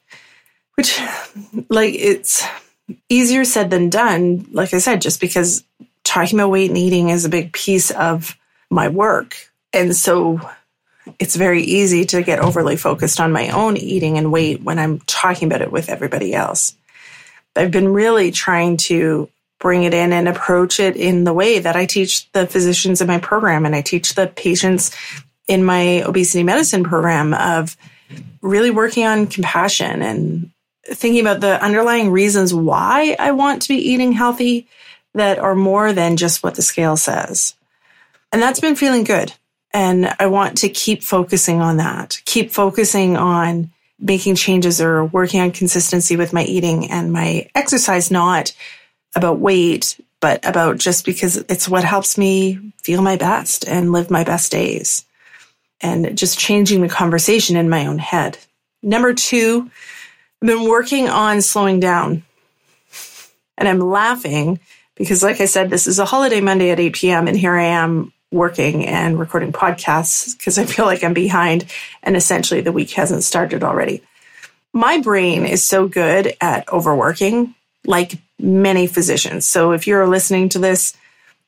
which 0.74 1.00
like 1.68 1.94
it's 1.94 2.44
easier 3.08 3.44
said 3.44 3.70
than 3.70 3.90
done. 3.90 4.46
Like 4.52 4.74
I 4.74 4.78
said, 4.78 5.00
just 5.00 5.20
because 5.20 5.64
talking 6.04 6.38
about 6.38 6.50
weight 6.50 6.70
and 6.70 6.78
eating 6.78 7.08
is 7.08 7.24
a 7.24 7.30
big 7.30 7.52
piece 7.52 7.90
of 7.90 8.36
my 8.70 8.88
work. 8.88 9.36
And 9.72 9.94
so 9.94 10.40
it's 11.18 11.36
very 11.36 11.62
easy 11.62 12.04
to 12.06 12.22
get 12.22 12.38
overly 12.38 12.76
focused 12.76 13.20
on 13.20 13.32
my 13.32 13.50
own 13.50 13.76
eating 13.76 14.18
and 14.18 14.32
weight 14.32 14.62
when 14.62 14.78
I'm 14.78 15.00
talking 15.00 15.48
about 15.48 15.62
it 15.62 15.72
with 15.72 15.88
everybody 15.88 16.34
else. 16.34 16.74
I've 17.56 17.70
been 17.70 17.88
really 17.88 18.30
trying 18.30 18.76
to 18.78 19.28
bring 19.58 19.82
it 19.82 19.92
in 19.92 20.12
and 20.12 20.28
approach 20.28 20.80
it 20.80 20.96
in 20.96 21.24
the 21.24 21.34
way 21.34 21.58
that 21.58 21.76
I 21.76 21.86
teach 21.86 22.30
the 22.32 22.46
physicians 22.46 23.00
in 23.00 23.06
my 23.06 23.18
program 23.18 23.66
and 23.66 23.74
I 23.74 23.82
teach 23.82 24.14
the 24.14 24.26
patients 24.26 24.96
in 25.46 25.64
my 25.64 26.02
obesity 26.02 26.42
medicine 26.44 26.84
program 26.84 27.34
of 27.34 27.76
really 28.40 28.70
working 28.70 29.04
on 29.04 29.26
compassion 29.26 30.00
and 30.00 30.50
thinking 30.86 31.20
about 31.20 31.40
the 31.40 31.62
underlying 31.62 32.10
reasons 32.10 32.54
why 32.54 33.16
I 33.18 33.32
want 33.32 33.62
to 33.62 33.68
be 33.68 33.76
eating 33.76 34.12
healthy 34.12 34.66
that 35.14 35.38
are 35.38 35.54
more 35.54 35.92
than 35.92 36.16
just 36.16 36.42
what 36.42 36.54
the 36.54 36.62
scale 36.62 36.96
says. 36.96 37.54
And 38.32 38.40
that's 38.40 38.60
been 38.60 38.76
feeling 38.76 39.04
good. 39.04 39.32
And 39.72 40.14
I 40.18 40.26
want 40.26 40.58
to 40.58 40.68
keep 40.68 41.02
focusing 41.02 41.60
on 41.60 41.76
that, 41.76 42.20
keep 42.24 42.50
focusing 42.50 43.16
on 43.16 43.70
making 43.98 44.34
changes 44.34 44.80
or 44.80 45.04
working 45.04 45.40
on 45.40 45.52
consistency 45.52 46.16
with 46.16 46.32
my 46.32 46.44
eating 46.44 46.90
and 46.90 47.12
my 47.12 47.48
exercise, 47.54 48.10
not 48.10 48.52
about 49.14 49.38
weight, 49.38 50.00
but 50.20 50.44
about 50.46 50.78
just 50.78 51.04
because 51.04 51.36
it's 51.36 51.68
what 51.68 51.84
helps 51.84 52.16
me 52.16 52.72
feel 52.82 53.02
my 53.02 53.16
best 53.16 53.68
and 53.68 53.92
live 53.92 54.10
my 54.10 54.24
best 54.24 54.50
days 54.50 55.04
and 55.80 56.16
just 56.16 56.38
changing 56.38 56.80
the 56.80 56.88
conversation 56.88 57.56
in 57.56 57.68
my 57.68 57.86
own 57.86 57.98
head. 57.98 58.38
Number 58.82 59.14
two, 59.14 59.70
I've 60.42 60.48
been 60.48 60.68
working 60.68 61.08
on 61.08 61.42
slowing 61.42 61.80
down 61.80 62.22
and 63.56 63.68
I'm 63.68 63.80
laughing 63.80 64.60
because 65.00 65.22
like 65.22 65.40
I 65.40 65.46
said, 65.46 65.70
this 65.70 65.86
is 65.86 65.98
a 65.98 66.04
holiday 66.04 66.42
Monday 66.42 66.70
at 66.70 66.78
8 66.78 66.94
p.m. 66.94 67.26
and 67.26 67.34
here 67.34 67.54
I 67.54 67.64
am 67.64 68.12
working 68.30 68.86
and 68.86 69.18
recording 69.18 69.50
podcasts 69.50 70.36
because 70.36 70.58
I 70.58 70.66
feel 70.66 70.84
like 70.84 71.02
I'm 71.02 71.14
behind 71.14 71.64
and 72.02 72.18
essentially 72.18 72.60
the 72.60 72.70
week 72.70 72.90
hasn't 72.90 73.24
started 73.24 73.64
already. 73.64 74.02
My 74.74 75.00
brain 75.00 75.46
is 75.46 75.66
so 75.66 75.88
good 75.88 76.36
at 76.38 76.70
overworking, 76.70 77.54
like 77.86 78.18
many 78.38 78.86
physicians. 78.86 79.46
So 79.46 79.72
if 79.72 79.86
you're 79.86 80.06
listening 80.06 80.50
to 80.50 80.58
this, 80.58 80.94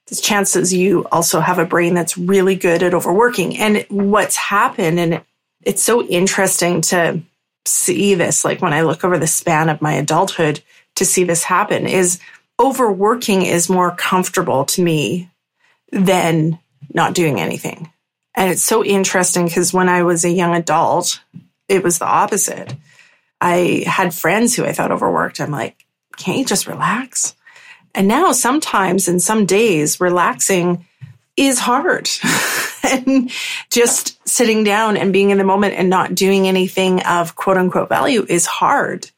there's 0.06 0.22
chances 0.22 0.72
you 0.72 1.06
also 1.12 1.38
have 1.40 1.58
a 1.58 1.66
brain 1.66 1.92
that's 1.92 2.16
really 2.16 2.56
good 2.56 2.82
at 2.82 2.94
overworking. 2.94 3.58
And 3.58 3.84
what's 3.90 4.36
happened, 4.36 4.98
and 4.98 5.20
it's 5.62 5.82
so 5.82 6.02
interesting 6.02 6.80
to 6.80 7.20
see 7.66 8.14
this, 8.14 8.46
like 8.46 8.62
when 8.62 8.72
I 8.72 8.80
look 8.80 9.04
over 9.04 9.18
the 9.18 9.26
span 9.26 9.68
of 9.68 9.82
my 9.82 9.92
adulthood 9.92 10.62
to 10.94 11.04
see 11.04 11.24
this 11.24 11.44
happen, 11.44 11.86
is 11.86 12.18
overworking 12.62 13.42
is 13.42 13.68
more 13.68 13.90
comfortable 13.90 14.64
to 14.66 14.82
me 14.82 15.30
than 15.90 16.58
not 16.94 17.14
doing 17.14 17.40
anything. 17.40 17.92
And 18.34 18.50
it's 18.50 18.62
so 18.62 18.84
interesting 18.84 19.46
because 19.46 19.74
when 19.74 19.88
I 19.88 20.04
was 20.04 20.24
a 20.24 20.30
young 20.30 20.54
adult, 20.54 21.20
it 21.68 21.82
was 21.82 21.98
the 21.98 22.06
opposite. 22.06 22.74
I 23.40 23.84
had 23.86 24.14
friends 24.14 24.54
who 24.54 24.64
I 24.64 24.72
thought 24.72 24.92
overworked. 24.92 25.40
I'm 25.40 25.50
like, 25.50 25.84
can't 26.16 26.38
you 26.38 26.44
just 26.44 26.66
relax? 26.66 27.34
And 27.94 28.08
now 28.08 28.32
sometimes 28.32 29.08
in 29.08 29.20
some 29.20 29.44
days, 29.44 30.00
relaxing 30.00 30.86
is 31.36 31.58
hard. 31.58 32.08
and 32.84 33.30
just 33.70 34.26
sitting 34.26 34.64
down 34.64 34.96
and 34.96 35.12
being 35.12 35.30
in 35.30 35.38
the 35.38 35.44
moment 35.44 35.74
and 35.74 35.90
not 35.90 36.14
doing 36.14 36.46
anything 36.46 37.02
of 37.02 37.36
quote 37.36 37.56
unquote 37.56 37.88
value 37.88 38.24
is 38.28 38.46
hard. 38.46 39.10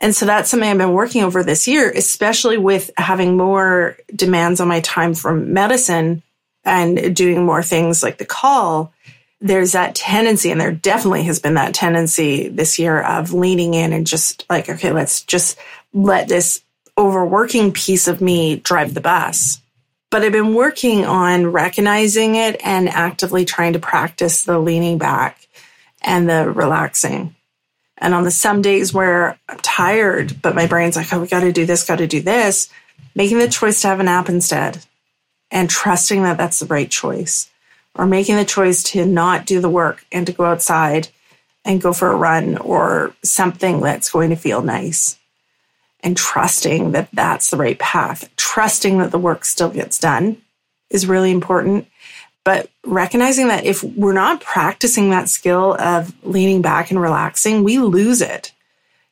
And 0.00 0.14
so 0.14 0.26
that's 0.26 0.50
something 0.50 0.68
I've 0.68 0.78
been 0.78 0.92
working 0.92 1.22
over 1.22 1.42
this 1.42 1.66
year, 1.66 1.90
especially 1.90 2.58
with 2.58 2.90
having 2.96 3.36
more 3.36 3.96
demands 4.14 4.60
on 4.60 4.68
my 4.68 4.80
time 4.80 5.14
from 5.14 5.54
medicine 5.54 6.22
and 6.64 7.16
doing 7.16 7.46
more 7.46 7.62
things 7.62 8.02
like 8.02 8.18
the 8.18 8.26
call, 8.26 8.92
there's 9.40 9.72
that 9.72 9.94
tendency, 9.94 10.50
and 10.50 10.60
there 10.60 10.72
definitely 10.72 11.22
has 11.24 11.38
been 11.38 11.54
that 11.54 11.74
tendency 11.74 12.48
this 12.48 12.78
year 12.78 13.00
of 13.00 13.32
leaning 13.32 13.74
in 13.74 13.92
and 13.92 14.06
just 14.06 14.44
like, 14.50 14.68
okay, 14.68 14.92
let's 14.92 15.22
just 15.22 15.58
let 15.92 16.28
this 16.28 16.62
overworking 16.98 17.72
piece 17.72 18.08
of 18.08 18.20
me 18.20 18.56
drive 18.56 18.94
the 18.94 19.00
bus. 19.00 19.60
But 20.10 20.22
I've 20.22 20.32
been 20.32 20.54
working 20.54 21.04
on 21.04 21.46
recognizing 21.48 22.36
it 22.36 22.60
and 22.64 22.88
actively 22.88 23.44
trying 23.44 23.74
to 23.74 23.78
practice 23.78 24.44
the 24.44 24.58
leaning 24.58 24.98
back 24.98 25.46
and 26.00 26.28
the 26.28 26.50
relaxing. 26.50 27.35
And 27.98 28.14
on 28.14 28.24
the 28.24 28.30
some 28.30 28.62
days 28.62 28.92
where 28.92 29.38
I'm 29.48 29.58
tired, 29.58 30.40
but 30.42 30.54
my 30.54 30.66
brain's 30.66 30.96
like, 30.96 31.12
oh, 31.12 31.20
we 31.20 31.26
got 31.26 31.40
to 31.40 31.52
do 31.52 31.64
this, 31.64 31.86
got 31.86 31.96
to 31.96 32.06
do 32.06 32.20
this, 32.20 32.68
making 33.14 33.38
the 33.38 33.48
choice 33.48 33.80
to 33.80 33.88
have 33.88 34.00
a 34.00 34.02
nap 34.02 34.28
instead 34.28 34.84
and 35.50 35.70
trusting 35.70 36.22
that 36.22 36.36
that's 36.36 36.60
the 36.60 36.66
right 36.66 36.90
choice 36.90 37.50
or 37.94 38.06
making 38.06 38.36
the 38.36 38.44
choice 38.44 38.82
to 38.82 39.06
not 39.06 39.46
do 39.46 39.60
the 39.60 39.70
work 39.70 40.04
and 40.12 40.26
to 40.26 40.32
go 40.32 40.44
outside 40.44 41.08
and 41.64 41.80
go 41.80 41.92
for 41.92 42.10
a 42.10 42.16
run 42.16 42.58
or 42.58 43.14
something 43.22 43.80
that's 43.80 44.10
going 44.10 44.30
to 44.30 44.36
feel 44.36 44.62
nice 44.62 45.18
and 46.00 46.16
trusting 46.16 46.92
that 46.92 47.08
that's 47.12 47.50
the 47.50 47.56
right 47.56 47.78
path. 47.78 48.28
Trusting 48.36 48.98
that 48.98 49.10
the 49.10 49.18
work 49.18 49.44
still 49.44 49.70
gets 49.70 49.98
done 49.98 50.40
is 50.90 51.06
really 51.06 51.30
important 51.30 51.88
but 52.46 52.70
recognizing 52.86 53.48
that 53.48 53.66
if 53.66 53.82
we're 53.82 54.14
not 54.14 54.40
practicing 54.40 55.10
that 55.10 55.28
skill 55.28 55.74
of 55.78 56.14
leaning 56.24 56.62
back 56.62 56.90
and 56.90 57.00
relaxing 57.00 57.62
we 57.62 57.78
lose 57.78 58.22
it 58.22 58.52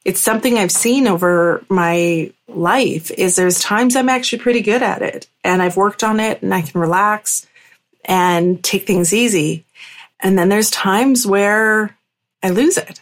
it's 0.04 0.20
something 0.20 0.58
I've 0.58 0.72
seen 0.72 1.06
over 1.06 1.64
my 1.68 2.30
life 2.46 3.10
is 3.10 3.36
there's 3.36 3.58
times 3.58 3.96
I'm 3.96 4.10
actually 4.10 4.40
pretty 4.40 4.60
good 4.60 4.82
at 4.82 5.02
it 5.02 5.26
and 5.42 5.62
I've 5.62 5.76
worked 5.76 6.04
on 6.04 6.20
it 6.20 6.42
and 6.42 6.52
I 6.52 6.62
can 6.62 6.80
relax 6.80 7.46
and 8.04 8.62
take 8.62 8.86
things 8.86 9.14
easy. 9.14 9.64
And 10.20 10.38
then 10.38 10.50
there's 10.50 10.70
times 10.70 11.26
where 11.26 11.96
I 12.42 12.50
lose 12.50 12.76
it. 12.76 13.00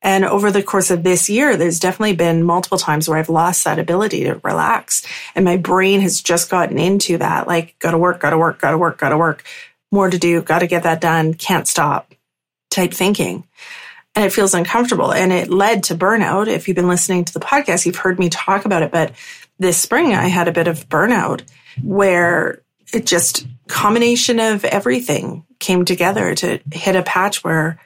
And 0.00 0.24
over 0.24 0.50
the 0.50 0.62
course 0.62 0.90
of 0.90 1.02
this 1.02 1.28
year, 1.28 1.56
there's 1.56 1.80
definitely 1.80 2.14
been 2.14 2.44
multiple 2.44 2.78
times 2.78 3.08
where 3.08 3.18
I've 3.18 3.28
lost 3.28 3.64
that 3.64 3.80
ability 3.80 4.24
to 4.24 4.40
relax. 4.44 5.04
And 5.34 5.44
my 5.44 5.56
brain 5.56 6.00
has 6.00 6.20
just 6.20 6.48
gotten 6.48 6.78
into 6.78 7.18
that, 7.18 7.48
like, 7.48 7.74
gotta 7.80 7.98
work, 7.98 8.20
gotta 8.20 8.38
work, 8.38 8.60
gotta 8.60 8.78
work, 8.78 8.98
gotta 8.98 9.18
work, 9.18 9.44
more 9.90 10.10
to 10.10 10.18
do, 10.18 10.42
gotta 10.42 10.66
get 10.66 10.82
that 10.84 11.00
done, 11.00 11.34
can't 11.34 11.68
stop 11.68 12.14
type 12.70 12.92
thinking 12.92 13.44
and 14.18 14.24
it 14.24 14.32
feels 14.32 14.52
uncomfortable. 14.52 15.12
And 15.12 15.32
it 15.32 15.48
led 15.48 15.84
to 15.84 15.94
burnout. 15.94 16.48
If 16.48 16.66
you've 16.66 16.74
been 16.74 16.88
listening 16.88 17.24
to 17.26 17.32
the 17.32 17.38
podcast, 17.38 17.86
you've 17.86 17.94
heard 17.94 18.18
me 18.18 18.28
talk 18.28 18.64
about 18.64 18.82
it, 18.82 18.90
but 18.90 19.12
this 19.60 19.78
spring 19.78 20.12
I 20.12 20.26
had 20.26 20.48
a 20.48 20.52
bit 20.52 20.66
of 20.66 20.88
burnout 20.88 21.42
where 21.84 22.62
it 22.92 23.06
just 23.06 23.46
combination 23.68 24.40
of 24.40 24.64
everything 24.64 25.44
came 25.60 25.84
together 25.84 26.34
to 26.34 26.58
hit 26.72 26.96
a 26.96 27.04
patch 27.04 27.44
where 27.44 27.80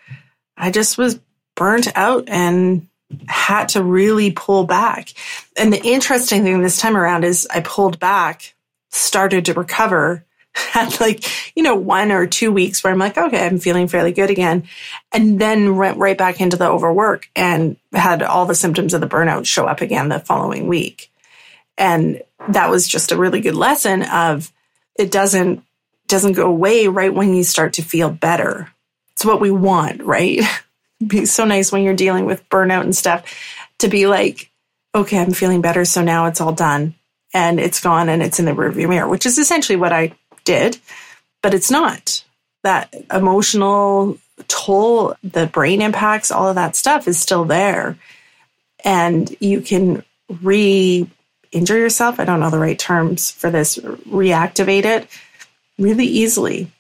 I 0.57 0.71
just 0.71 0.97
was 0.97 1.21
burnt 1.55 1.89
out 1.95 2.31
and 2.31 2.89
had 3.29 3.69
to 3.71 3.83
really 3.83 4.33
pull 4.33 4.65
back. 4.65 5.13
And 5.59 5.71
the 5.71 5.83
interesting 5.83 6.45
thing 6.45 6.63
this 6.63 6.79
time 6.79 6.97
around 6.97 7.25
is 7.25 7.47
I 7.53 7.61
pulled 7.61 7.99
back, 7.99 8.55
started 8.91 9.45
to 9.47 9.53
recover, 9.53 10.25
had 10.55 11.01
like, 11.01 11.25
you 11.57 11.63
know, 11.63 11.75
one 11.75 12.13
or 12.13 12.27
two 12.27 12.53
weeks 12.53 12.83
where 12.83 12.93
I'm 12.93 12.99
like, 12.99 13.17
okay, 13.17 13.47
I'm 13.47 13.59
feeling 13.59 13.89
fairly 13.89 14.13
good 14.13 14.31
again. 14.31 14.65
And 15.13 15.41
then 15.41 15.77
went 15.77 15.99
right 15.99 16.17
back 16.17 16.41
into 16.41 16.57
the 16.57 16.69
overwork 16.69 17.29
and 17.35 17.77
had 17.93 18.23
all 18.23 18.47
the 18.47 18.55
symptoms 18.55 18.93
of 18.93 19.01
the 19.01 19.09
burnout 19.09 19.47
show 19.47 19.67
up 19.67 19.81
again 19.81 20.09
the 20.09 20.21
following 20.21 20.69
week. 20.69 21.11
And 21.79 22.23
that 22.49 22.71
was 22.71 22.87
just 22.87 23.13
a 23.13 23.17
really 23.17 23.41
good 23.41 23.55
lesson 23.55 24.03
of 24.03 24.53
it 24.99 25.11
doesn't 25.11 25.65
doesn't 26.07 26.35
go 26.35 26.49
away 26.49 26.89
right 26.89 27.15
when 27.15 27.35
you 27.35 27.45
start 27.45 27.75
to 27.75 27.83
feel 27.83 28.11
better. 28.11 28.71
It's 29.13 29.25
what 29.25 29.41
we 29.41 29.51
want, 29.51 30.03
right? 30.03 30.41
Be 31.07 31.25
so 31.25 31.45
nice 31.45 31.73
when 31.73 31.83
you're 31.83 31.95
dealing 31.95 32.27
with 32.27 32.49
burnout 32.51 32.83
and 32.83 32.95
stuff 32.95 33.25
to 33.79 33.89
be 33.89 34.07
like, 34.07 34.51
okay, 34.95 35.19
I'm 35.19 35.33
feeling 35.33 35.63
better, 35.63 35.85
so 35.85 36.03
now 36.03 36.27
it's 36.27 36.41
all 36.41 36.53
done 36.53 36.95
and 37.35 37.59
it's 37.59 37.81
gone 37.81 38.09
and 38.09 38.23
it's 38.23 38.39
in 38.39 38.45
the 38.45 38.53
rearview 38.53 38.89
mirror, 38.89 39.09
which 39.09 39.27
is 39.27 39.39
essentially 39.39 39.77
what 39.77 39.93
I 39.93 40.13
did, 40.45 40.79
but 41.43 41.55
it's 41.55 41.71
not. 41.71 42.25
That 42.63 42.95
emotional 43.13 44.19
toll, 44.49 45.17
the 45.23 45.47
brain 45.47 45.83
impacts, 45.83 46.31
all 46.31 46.49
of 46.49 46.55
that 46.55 46.77
stuff 46.77 47.09
is 47.09 47.19
still 47.19 47.45
there. 47.45 47.99
And 48.85 49.35
you 49.41 49.61
can 49.61 50.05
re 50.41 51.09
injure 51.51 51.79
yourself. 51.79 52.19
I 52.19 52.25
don't 52.25 52.41
know 52.41 52.51
the 52.51 52.59
right 52.59 52.79
terms 52.79 53.31
for 53.31 53.51
this, 53.51 53.77
reactivate 53.79 54.85
it 54.85 55.09
really 55.79 56.07
easily. 56.07 56.71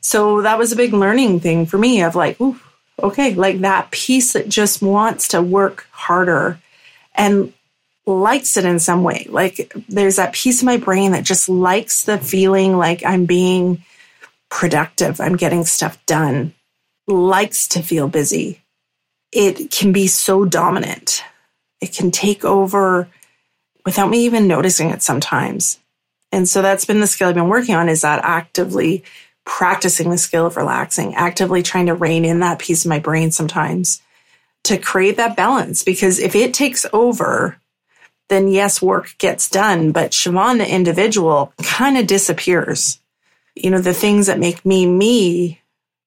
So 0.00 0.42
that 0.42 0.58
was 0.58 0.70
a 0.70 0.76
big 0.76 0.92
learning 0.92 1.40
thing 1.40 1.66
for 1.66 1.78
me 1.78 2.02
of 2.02 2.14
like, 2.14 2.38
ooh, 2.40 2.60
okay, 3.02 3.34
like 3.34 3.60
that 3.60 3.90
piece 3.90 4.34
that 4.34 4.48
just 4.48 4.82
wants 4.82 5.28
to 5.28 5.40
work 5.40 5.86
harder 5.90 6.60
and 7.14 7.53
likes 8.06 8.56
it 8.56 8.64
in 8.64 8.78
some 8.78 9.02
way. 9.02 9.26
Like 9.28 9.72
there's 9.88 10.16
that 10.16 10.34
piece 10.34 10.60
of 10.60 10.66
my 10.66 10.76
brain 10.76 11.12
that 11.12 11.24
just 11.24 11.48
likes 11.48 12.04
the 12.04 12.18
feeling 12.18 12.76
like 12.76 13.04
I'm 13.04 13.24
being 13.24 13.84
productive, 14.50 15.20
I'm 15.20 15.36
getting 15.36 15.64
stuff 15.64 16.04
done, 16.06 16.54
likes 17.06 17.68
to 17.68 17.82
feel 17.82 18.08
busy. 18.08 18.62
It 19.32 19.70
can 19.70 19.92
be 19.92 20.06
so 20.06 20.44
dominant. 20.44 21.24
It 21.80 21.92
can 21.92 22.10
take 22.10 22.44
over 22.44 23.08
without 23.84 24.10
me 24.10 24.24
even 24.24 24.46
noticing 24.46 24.90
it 24.90 25.02
sometimes. 25.02 25.78
And 26.30 26.48
so 26.48 26.62
that's 26.62 26.84
been 26.84 27.00
the 27.00 27.06
skill 27.06 27.28
I've 27.28 27.34
been 27.34 27.48
working 27.48 27.74
on 27.74 27.88
is 27.88 28.02
that 28.02 28.24
actively 28.24 29.04
practicing 29.44 30.10
the 30.10 30.18
skill 30.18 30.46
of 30.46 30.56
relaxing, 30.56 31.14
actively 31.14 31.62
trying 31.62 31.86
to 31.86 31.94
rein 31.94 32.24
in 32.24 32.40
that 32.40 32.58
piece 32.58 32.84
of 32.84 32.88
my 32.88 32.98
brain 32.98 33.30
sometimes 33.30 34.00
to 34.64 34.78
create 34.78 35.16
that 35.16 35.36
balance. 35.36 35.82
Because 35.82 36.18
if 36.18 36.34
it 36.34 36.54
takes 36.54 36.86
over, 36.92 37.58
then 38.28 38.48
yes, 38.48 38.80
work 38.80 39.14
gets 39.18 39.48
done, 39.48 39.92
but 39.92 40.12
Siobhan, 40.12 40.58
the 40.58 40.70
individual, 40.70 41.52
kind 41.62 41.98
of 41.98 42.06
disappears. 42.06 43.00
You 43.54 43.70
know, 43.70 43.80
the 43.80 43.94
things 43.94 44.26
that 44.26 44.38
make 44.38 44.64
me 44.64 44.86
me 44.86 45.60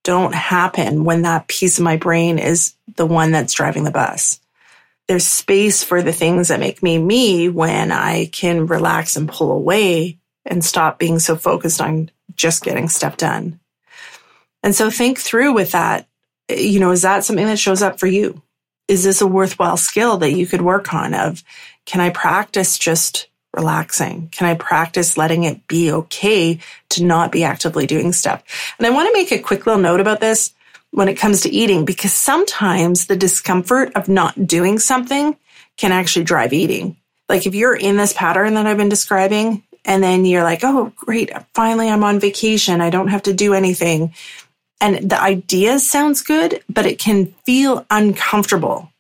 don't 0.03 0.33
happen 0.33 1.03
when 1.03 1.24
that 1.24 1.47
piece 1.47 1.77
of 1.77 1.83
my 1.83 1.97
brain 1.97 2.39
is 2.39 2.74
the 2.95 3.05
one 3.05 3.31
that's 3.31 3.53
driving 3.53 3.83
the 3.83 3.91
bus. 3.91 4.39
There's 5.07 5.25
space 5.25 5.83
for 5.83 6.01
the 6.01 6.13
things 6.13 6.47
that 6.47 6.59
make 6.59 6.81
me 6.83 6.97
me 6.97 7.50
when 7.50 7.91
I 7.91 8.25
can 8.27 8.67
relax 8.67 9.15
and 9.15 9.29
pull 9.29 9.51
away 9.51 10.17
and 10.45 10.63
stop 10.63 10.99
being 10.99 11.19
so 11.19 11.36
focused 11.36 11.82
on 11.82 12.10
just 12.36 12.63
getting 12.63 12.89
stuff 12.89 13.17
done. 13.17 13.60
And 14.63 14.75
so 14.75 14.89
think 14.89 15.19
through 15.19 15.53
with 15.53 15.71
that. 15.71 16.08
You 16.49 16.80
know, 16.80 16.91
is 16.91 17.01
that 17.01 17.25
something 17.25 17.45
that 17.45 17.60
shows 17.60 17.82
up 17.82 17.99
for 17.99 18.08
you? 18.08 18.41
Is 18.88 19.03
this 19.03 19.21
a 19.21 19.27
worthwhile 19.27 19.77
skill 19.77 20.17
that 20.19 20.32
you 20.32 20.47
could 20.47 20.62
work 20.62 20.93
on 20.93 21.13
of 21.13 21.43
can 21.88 22.02
I 22.02 22.12
practice 22.12 22.78
just 22.78 23.30
relaxing? 23.56 24.28
Can 24.32 24.45
I 24.45 24.54
practice 24.54 25.17
letting 25.17 25.45
it 25.45 25.65
be 25.67 25.91
okay 25.91 26.60
to 26.89 27.04
not 27.04 27.32
be 27.32 27.43
actively 27.45 27.88
doing 27.88 28.12
stuff? 28.12 28.43
And 28.78 28.86
I 28.86 28.91
want 28.91 29.08
to 29.08 29.13
make 29.13 29.32
a 29.32 29.39
quick 29.39 29.65
little 29.65 29.82
note 29.82 30.02
about 30.02 30.19
this 30.19 30.54
when 30.91 31.08
it 31.08 31.15
comes 31.15 31.41
to 31.41 31.50
eating, 31.50 31.86
because 31.86 32.13
sometimes 32.13 33.08
the 33.08 33.15
discomfort 33.15 33.93
of 33.95 34.10
not 34.10 34.45
doing 34.45 34.80
something 34.80 35.36
can 35.78 35.91
actually 35.91 36.26
drive 36.26 36.54
eating. 36.54 36.97
Like 37.30 37.47
if 37.47 37.56
you're 37.56 37.76
in 37.76 37.97
this 37.97 38.13
pattern 38.13 38.54
that 38.56 38.67
I've 38.67 38.78
been 38.78 38.89
describing, 38.89 39.63
and 39.86 40.04
then 40.04 40.26
you're 40.26 40.43
like, 40.43 40.63
oh, 40.63 40.91
great, 40.97 41.32
finally 41.54 41.89
I'm 41.89 42.04
on 42.04 42.19
vacation. 42.19 42.82
I 42.82 42.89
don't 42.89 43.08
have 43.08 43.23
to 43.23 43.34
do 43.34 43.54
anything. 43.54 44.13
And 44.82 45.10
the 45.10 45.21
idea 45.21 45.80
sounds 45.80 46.21
good, 46.21 46.62
but 46.69 46.86
it 46.86 47.00
can 47.00 47.34
feel 47.45 47.86
uncomfortable 47.89 48.91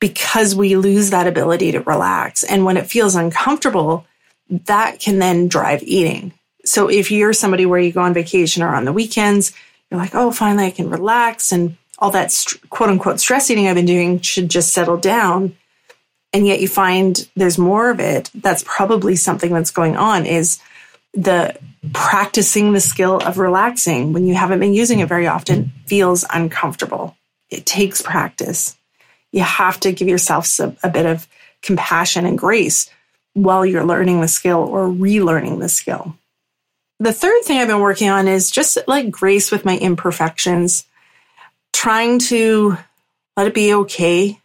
because 0.00 0.54
we 0.54 0.76
lose 0.76 1.10
that 1.10 1.26
ability 1.26 1.72
to 1.72 1.80
relax. 1.80 2.44
And 2.44 2.64
when 2.64 2.76
it 2.76 2.86
feels 2.86 3.14
uncomfortable, 3.14 4.06
that 4.50 5.00
can 5.00 5.18
then 5.18 5.48
drive 5.48 5.82
eating. 5.82 6.32
So 6.64 6.88
if 6.88 7.10
you're 7.10 7.32
somebody 7.32 7.66
where 7.66 7.80
you 7.80 7.92
go 7.92 8.02
on 8.02 8.14
vacation 8.14 8.62
or 8.62 8.74
on 8.74 8.84
the 8.84 8.92
weekends, 8.92 9.52
you're 9.90 10.00
like, 10.00 10.14
oh, 10.14 10.30
finally 10.32 10.66
I 10.66 10.70
can 10.70 10.90
relax 10.90 11.52
and 11.52 11.76
all 11.98 12.10
that 12.10 12.32
st- 12.32 12.68
quote 12.68 12.90
unquote 12.90 13.20
stress 13.20 13.50
eating 13.50 13.68
I've 13.68 13.74
been 13.74 13.86
doing 13.86 14.20
should 14.20 14.50
just 14.50 14.72
settle 14.72 14.96
down. 14.96 15.56
And 16.32 16.46
yet 16.46 16.60
you 16.60 16.68
find 16.68 17.28
there's 17.36 17.56
more 17.56 17.88
of 17.90 18.00
it. 18.00 18.30
That's 18.34 18.64
probably 18.66 19.16
something 19.16 19.52
that's 19.52 19.70
going 19.70 19.96
on 19.96 20.26
is 20.26 20.58
the 21.14 21.56
practicing 21.92 22.72
the 22.72 22.80
skill 22.80 23.16
of 23.18 23.38
relaxing 23.38 24.12
when 24.12 24.26
you 24.26 24.34
haven't 24.34 24.60
been 24.60 24.74
using 24.74 25.00
it 25.00 25.08
very 25.08 25.26
often 25.26 25.72
feels 25.86 26.24
uncomfortable. 26.30 27.16
It 27.48 27.64
takes 27.64 28.02
practice 28.02 28.75
you 29.36 29.42
have 29.42 29.78
to 29.80 29.92
give 29.92 30.08
yourself 30.08 30.58
a, 30.58 30.74
a 30.82 30.88
bit 30.88 31.04
of 31.04 31.28
compassion 31.60 32.24
and 32.24 32.38
grace 32.38 32.90
while 33.34 33.66
you're 33.66 33.84
learning 33.84 34.22
the 34.22 34.28
skill 34.28 34.60
or 34.60 34.88
relearning 34.88 35.60
the 35.60 35.68
skill. 35.68 36.16
The 37.00 37.12
third 37.12 37.42
thing 37.42 37.58
I've 37.58 37.68
been 37.68 37.80
working 37.80 38.08
on 38.08 38.28
is 38.28 38.50
just 38.50 38.78
like 38.86 39.10
grace 39.10 39.50
with 39.50 39.66
my 39.66 39.76
imperfections, 39.76 40.86
trying 41.74 42.18
to 42.20 42.78
let 43.36 43.46
it 43.46 43.52
be 43.52 43.74
okay. 43.74 44.40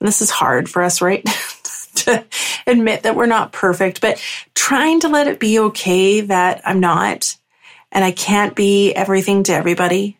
And 0.00 0.06
this 0.06 0.22
is 0.22 0.30
hard 0.30 0.70
for 0.70 0.84
us, 0.84 1.02
right? 1.02 1.24
to 1.96 2.24
admit 2.64 3.02
that 3.02 3.16
we're 3.16 3.26
not 3.26 3.50
perfect, 3.50 4.00
but 4.00 4.22
trying 4.54 5.00
to 5.00 5.08
let 5.08 5.26
it 5.26 5.40
be 5.40 5.58
okay 5.58 6.20
that 6.20 6.62
I'm 6.64 6.78
not 6.78 7.36
and 7.90 8.04
I 8.04 8.12
can't 8.12 8.54
be 8.54 8.92
everything 8.92 9.42
to 9.44 9.52
everybody 9.52 10.16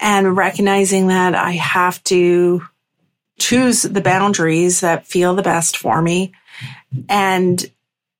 and 0.00 0.36
recognizing 0.36 1.06
that 1.08 1.36
I 1.36 1.52
have 1.52 2.02
to 2.04 2.66
choose 3.38 3.82
the 3.82 4.00
boundaries 4.00 4.80
that 4.80 5.06
feel 5.06 5.34
the 5.34 5.42
best 5.42 5.76
for 5.76 6.00
me 6.00 6.32
and 7.08 7.64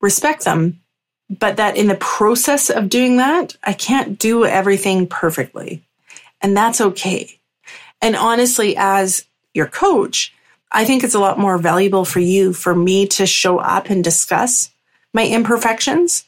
respect 0.01 0.45
them. 0.45 0.81
But 1.29 1.57
that 1.57 1.75
in 1.75 1.87
the 1.87 1.95
process 1.95 2.69
of 2.69 2.89
doing 2.89 3.17
that, 3.17 3.57
I 3.63 3.73
can't 3.73 4.17
do 4.17 4.45
everything 4.45 5.07
perfectly. 5.07 5.83
And 6.41 6.55
that's 6.55 6.79
okay. 6.79 7.37
And 8.01 8.15
honestly, 8.15 8.75
as 8.77 9.25
your 9.53 9.67
coach, 9.67 10.33
I 10.71 10.85
think 10.85 11.03
it's 11.03 11.15
a 11.15 11.19
lot 11.19 11.39
more 11.39 11.57
valuable 11.57 12.05
for 12.05 12.19
you, 12.19 12.53
for 12.53 12.75
me 12.75 13.07
to 13.07 13.25
show 13.25 13.57
up 13.57 13.89
and 13.89 14.03
discuss 14.03 14.69
my 15.13 15.25
imperfections 15.27 16.25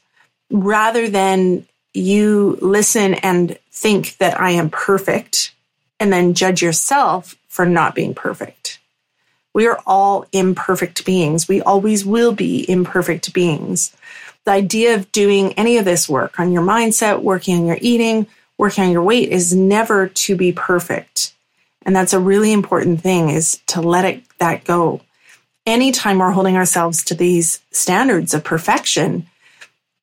rather 0.49 1.09
than 1.09 1.67
you 1.93 2.57
listen 2.61 3.13
and 3.15 3.57
think 3.71 4.17
that 4.17 4.39
I 4.39 4.51
am 4.51 4.69
perfect 4.69 5.53
and 5.99 6.11
then 6.11 6.33
judge 6.33 6.61
yourself 6.61 7.35
for 7.47 7.65
not 7.65 7.95
being 7.95 8.13
perfect. 8.13 8.78
We 9.59 9.67
are 9.67 9.81
all 9.85 10.25
imperfect 10.31 11.03
beings. 11.03 11.49
We 11.49 11.61
always 11.61 12.05
will 12.05 12.31
be 12.31 12.63
imperfect 12.71 13.33
beings. 13.33 13.93
The 14.45 14.51
idea 14.51 14.95
of 14.95 15.11
doing 15.11 15.51
any 15.55 15.75
of 15.75 15.83
this 15.83 16.07
work 16.07 16.39
on 16.39 16.53
your 16.53 16.61
mindset, 16.61 17.23
working 17.23 17.59
on 17.59 17.65
your 17.65 17.77
eating, 17.81 18.25
working 18.57 18.85
on 18.85 18.91
your 18.91 19.03
weight 19.03 19.27
is 19.33 19.53
never 19.53 20.07
to 20.07 20.37
be 20.37 20.53
perfect. 20.53 21.33
And 21.81 21.93
that's 21.93 22.13
a 22.13 22.21
really 22.21 22.53
important 22.53 23.01
thing 23.01 23.31
is 23.31 23.59
to 23.67 23.81
let 23.81 24.05
it 24.05 24.23
that 24.37 24.63
go. 24.63 25.01
Anytime 25.65 26.19
we're 26.19 26.31
holding 26.31 26.55
ourselves 26.55 27.03
to 27.03 27.13
these 27.13 27.59
standards 27.73 28.33
of 28.33 28.45
perfection, 28.45 29.27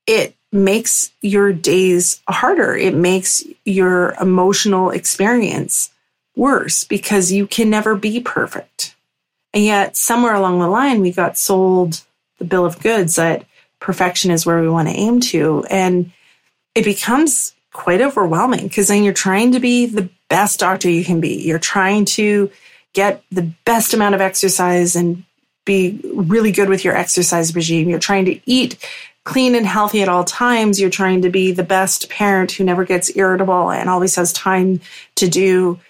it 0.07 0.37
makes 0.53 1.13
your 1.23 1.55
days 1.55 2.21
harder. 2.29 2.77
It 2.77 2.95
makes 2.95 3.43
your 3.65 4.17
emotional 4.21 4.91
experience 4.91 5.89
worse 6.37 6.85
because 6.85 7.33
you 7.33 7.47
can 7.47 7.71
never 7.71 7.97
be 7.97 8.21
perfect. 8.21 8.96
And 9.53 9.65
yet, 9.65 9.97
somewhere 9.97 10.35
along 10.35 10.59
the 10.59 10.69
line, 10.69 11.01
we 11.01 11.13
got 11.13 11.39
sold 11.39 12.03
the 12.39 12.45
bill 12.45 12.67
of 12.67 12.81
goods 12.81 13.17
that 13.17 13.47
perfection 13.81 14.31
is 14.31 14.45
where 14.45 14.61
we 14.61 14.69
want 14.69 14.89
to 14.89 14.95
aim 14.95 15.21
to. 15.21 15.65
And 15.71 16.13
it 16.75 16.85
becomes 16.85 17.55
quite 17.73 18.01
overwhelming 18.01 18.65
because 18.65 18.89
then 18.89 19.05
you're 19.05 19.13
trying 19.13 19.53
to 19.53 19.61
be 19.61 19.87
the 19.87 20.09
best 20.29 20.61
doctor 20.61 20.91
you 20.91 21.05
can 21.05 21.21
be. 21.21 21.43
You're 21.47 21.59
trying 21.59 22.05
to 22.07 22.51
get 22.93 23.23
the 23.31 23.53
best 23.65 23.95
amount 23.95 24.15
of 24.15 24.21
exercise 24.21 24.97
and 24.97 25.25
be 25.65 26.01
really 26.15 26.53
good 26.53 26.69
with 26.69 26.85
your 26.85 26.97
exercise 26.97 27.55
regime. 27.55 27.89
You're 27.89 27.99
trying 27.99 28.25
to 28.27 28.41
eat 28.47 28.79
clean 29.25 29.55
and 29.55 29.67
healthy 29.67 30.01
at 30.03 30.09
all 30.09 30.25
times. 30.25 30.81
You're 30.81 30.89
trying 30.89 31.23
to 31.23 31.31
be 31.31 31.53
the 31.53 31.65
best 31.65 32.09
parent 32.09 32.53
who 32.53 32.65
never 32.65 32.85
gets 32.85 33.15
irritable 33.15 33.71
and 33.71 33.91
always 33.91 34.15
has 34.15 34.33
time 34.33 34.81
to 35.17 35.29
do 35.29 35.81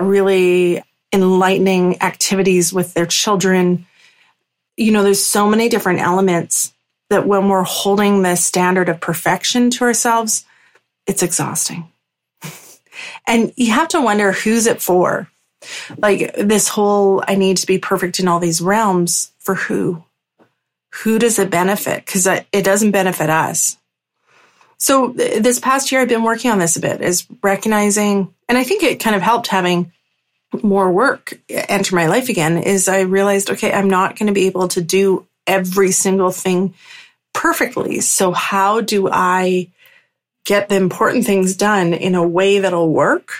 really 0.00 0.82
enlightening 1.12 2.00
activities 2.02 2.72
with 2.72 2.94
their 2.94 3.06
children. 3.06 3.86
You 4.76 4.92
know, 4.92 5.02
there's 5.02 5.22
so 5.22 5.48
many 5.48 5.68
different 5.68 6.00
elements 6.00 6.72
that 7.10 7.26
when 7.26 7.48
we're 7.48 7.64
holding 7.64 8.22
the 8.22 8.36
standard 8.36 8.88
of 8.88 9.00
perfection 9.00 9.70
to 9.70 9.84
ourselves, 9.84 10.44
it's 11.06 11.22
exhausting. 11.22 11.90
and 13.26 13.52
you 13.56 13.72
have 13.72 13.88
to 13.88 14.00
wonder 14.00 14.32
who's 14.32 14.66
it 14.66 14.80
for? 14.80 15.28
Like 15.98 16.34
this 16.36 16.68
whole, 16.68 17.22
I 17.26 17.34
need 17.34 17.58
to 17.58 17.66
be 17.66 17.78
perfect 17.78 18.20
in 18.20 18.28
all 18.28 18.40
these 18.40 18.62
realms 18.62 19.32
for 19.38 19.54
who? 19.54 20.04
Who 21.02 21.18
does 21.18 21.38
it 21.38 21.50
benefit? 21.50 22.04
Because 22.04 22.26
it 22.26 22.64
doesn't 22.64 22.92
benefit 22.92 23.28
us. 23.28 23.76
So 24.78 25.08
this 25.08 25.58
past 25.58 25.92
year, 25.92 26.00
I've 26.00 26.08
been 26.08 26.22
working 26.22 26.50
on 26.50 26.58
this 26.58 26.76
a 26.76 26.80
bit, 26.80 27.02
is 27.02 27.26
recognizing, 27.42 28.34
and 28.48 28.56
I 28.56 28.64
think 28.64 28.82
it 28.82 28.98
kind 28.98 29.14
of 29.14 29.20
helped 29.20 29.48
having 29.48 29.92
more 30.62 30.90
work 30.90 31.38
enter 31.48 31.94
my 31.94 32.06
life 32.06 32.28
again. 32.28 32.58
Is 32.58 32.88
I 32.88 33.00
realized, 33.00 33.50
okay, 33.50 33.72
I'm 33.72 33.88
not 33.88 34.18
going 34.18 34.26
to 34.26 34.32
be 34.32 34.46
able 34.46 34.68
to 34.68 34.82
do 34.82 35.26
every 35.46 35.92
single 35.92 36.30
thing 36.30 36.74
perfectly. 37.32 38.00
So 38.00 38.32
how 38.32 38.80
do 38.80 39.08
I 39.10 39.68
get 40.44 40.68
the 40.68 40.76
important 40.76 41.24
things 41.24 41.56
done 41.56 41.92
in 41.92 42.14
a 42.14 42.26
way 42.26 42.58
that'll 42.58 42.92
work 42.92 43.32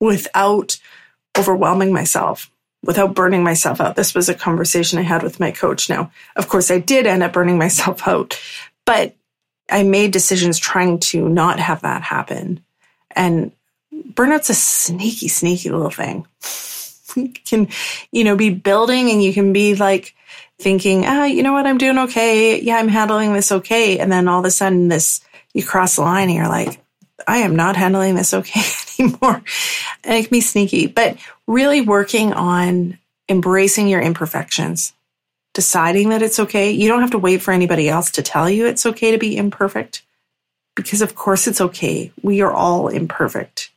without 0.00 0.78
overwhelming 1.36 1.92
myself, 1.92 2.50
without 2.82 3.14
burning 3.14 3.42
myself 3.42 3.80
out? 3.80 3.96
This 3.96 4.14
was 4.14 4.28
a 4.28 4.34
conversation 4.34 4.98
I 4.98 5.02
had 5.02 5.22
with 5.22 5.40
my 5.40 5.50
coach. 5.50 5.90
Now, 5.90 6.10
of 6.36 6.48
course, 6.48 6.70
I 6.70 6.78
did 6.78 7.06
end 7.06 7.22
up 7.22 7.32
burning 7.32 7.58
myself 7.66 8.06
out, 8.08 8.40
but 8.84 9.14
I 9.70 9.82
made 9.82 10.12
decisions 10.12 10.58
trying 10.58 11.00
to 11.00 11.28
not 11.28 11.58
have 11.58 11.82
that 11.82 12.02
happen. 12.02 12.64
And 13.10 13.52
burnout's 14.12 14.50
a 14.50 14.54
sneaky, 14.54 15.28
sneaky 15.28 15.70
little 15.70 15.90
thing. 15.90 16.26
you 17.16 17.32
can, 17.32 17.68
you 18.12 18.24
know, 18.24 18.36
be 18.36 18.50
building 18.50 19.10
and 19.10 19.22
you 19.22 19.32
can 19.32 19.52
be 19.52 19.74
like 19.74 20.14
thinking, 20.58 21.04
ah, 21.06 21.24
you 21.24 21.42
know 21.42 21.52
what, 21.52 21.66
I'm 21.66 21.78
doing 21.78 21.98
okay. 21.98 22.60
Yeah, 22.60 22.76
I'm 22.76 22.88
handling 22.88 23.32
this 23.32 23.52
okay. 23.52 23.98
And 23.98 24.10
then 24.10 24.28
all 24.28 24.40
of 24.40 24.46
a 24.46 24.50
sudden 24.50 24.88
this, 24.88 25.20
you 25.54 25.64
cross 25.64 25.96
the 25.96 26.02
line 26.02 26.28
and 26.28 26.36
you're 26.36 26.48
like, 26.48 26.80
I 27.26 27.38
am 27.38 27.56
not 27.56 27.76
handling 27.76 28.14
this 28.14 28.34
okay 28.34 28.60
anymore. 28.98 29.42
And 30.04 30.14
it 30.14 30.22
can 30.22 30.30
be 30.30 30.40
sneaky, 30.40 30.86
but 30.86 31.16
really 31.46 31.80
working 31.80 32.32
on 32.32 32.98
embracing 33.28 33.88
your 33.88 34.00
imperfections, 34.00 34.92
deciding 35.54 36.10
that 36.10 36.22
it's 36.22 36.38
okay. 36.40 36.70
You 36.70 36.88
don't 36.88 37.00
have 37.00 37.10
to 37.12 37.18
wait 37.18 37.42
for 37.42 37.52
anybody 37.52 37.88
else 37.88 38.10
to 38.12 38.22
tell 38.22 38.48
you 38.48 38.66
it's 38.66 38.86
okay 38.86 39.10
to 39.12 39.18
be 39.18 39.36
imperfect 39.36 40.02
because 40.74 41.02
of 41.02 41.14
course 41.14 41.46
it's 41.46 41.60
okay. 41.60 42.12
We 42.22 42.42
are 42.42 42.52
all 42.52 42.88
imperfect 42.88 43.70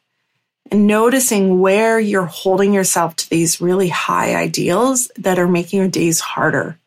and 0.72 0.88
noticing 0.88 1.60
where 1.60 2.00
you're 2.00 2.26
holding 2.26 2.74
yourself 2.74 3.16
to 3.18 3.30
these 3.30 3.62
really 3.62 3.90
high 3.90 4.36
ideals 4.36 5.12
that 5.18 5.40
are 5.40 5.48
making 5.48 5.80
your 5.80 5.88
days 5.88 6.20
harder. 6.20 6.78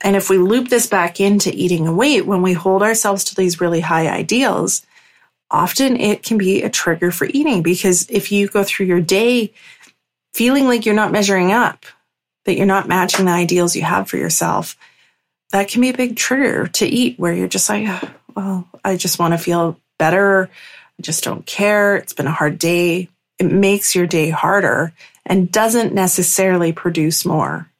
And 0.00 0.16
if 0.16 0.30
we 0.30 0.38
loop 0.38 0.68
this 0.68 0.86
back 0.86 1.20
into 1.20 1.50
eating 1.52 1.86
and 1.86 1.96
weight, 1.96 2.26
when 2.26 2.42
we 2.42 2.52
hold 2.52 2.82
ourselves 2.82 3.24
to 3.24 3.34
these 3.34 3.60
really 3.60 3.80
high 3.80 4.08
ideals, 4.08 4.82
often 5.50 5.96
it 5.96 6.22
can 6.22 6.38
be 6.38 6.62
a 6.62 6.70
trigger 6.70 7.10
for 7.10 7.26
eating 7.30 7.62
because 7.62 8.08
if 8.08 8.30
you 8.30 8.48
go 8.48 8.62
through 8.62 8.86
your 8.86 9.00
day 9.00 9.52
feeling 10.34 10.66
like 10.66 10.86
you're 10.86 10.94
not 10.94 11.12
measuring 11.12 11.52
up, 11.52 11.84
that 12.44 12.56
you're 12.56 12.66
not 12.66 12.88
matching 12.88 13.26
the 13.26 13.32
ideals 13.32 13.74
you 13.74 13.82
have 13.82 14.08
for 14.08 14.16
yourself, 14.16 14.76
that 15.50 15.68
can 15.68 15.80
be 15.80 15.88
a 15.88 15.96
big 15.96 16.16
trigger 16.16 16.66
to 16.68 16.86
eat 16.86 17.18
where 17.18 17.32
you're 17.32 17.48
just 17.48 17.68
like, 17.68 17.88
well, 18.34 18.68
I 18.84 18.96
just 18.96 19.18
want 19.18 19.34
to 19.34 19.38
feel 19.38 19.80
better. 19.98 20.48
I 20.98 21.02
just 21.02 21.24
don't 21.24 21.44
care. 21.44 21.96
It's 21.96 22.12
been 22.12 22.26
a 22.26 22.32
hard 22.32 22.58
day 22.58 23.08
it 23.38 23.44
makes 23.44 23.94
your 23.94 24.06
day 24.06 24.30
harder 24.30 24.92
and 25.24 25.50
doesn't 25.52 25.94
necessarily 25.94 26.72
produce 26.72 27.24
more. 27.24 27.70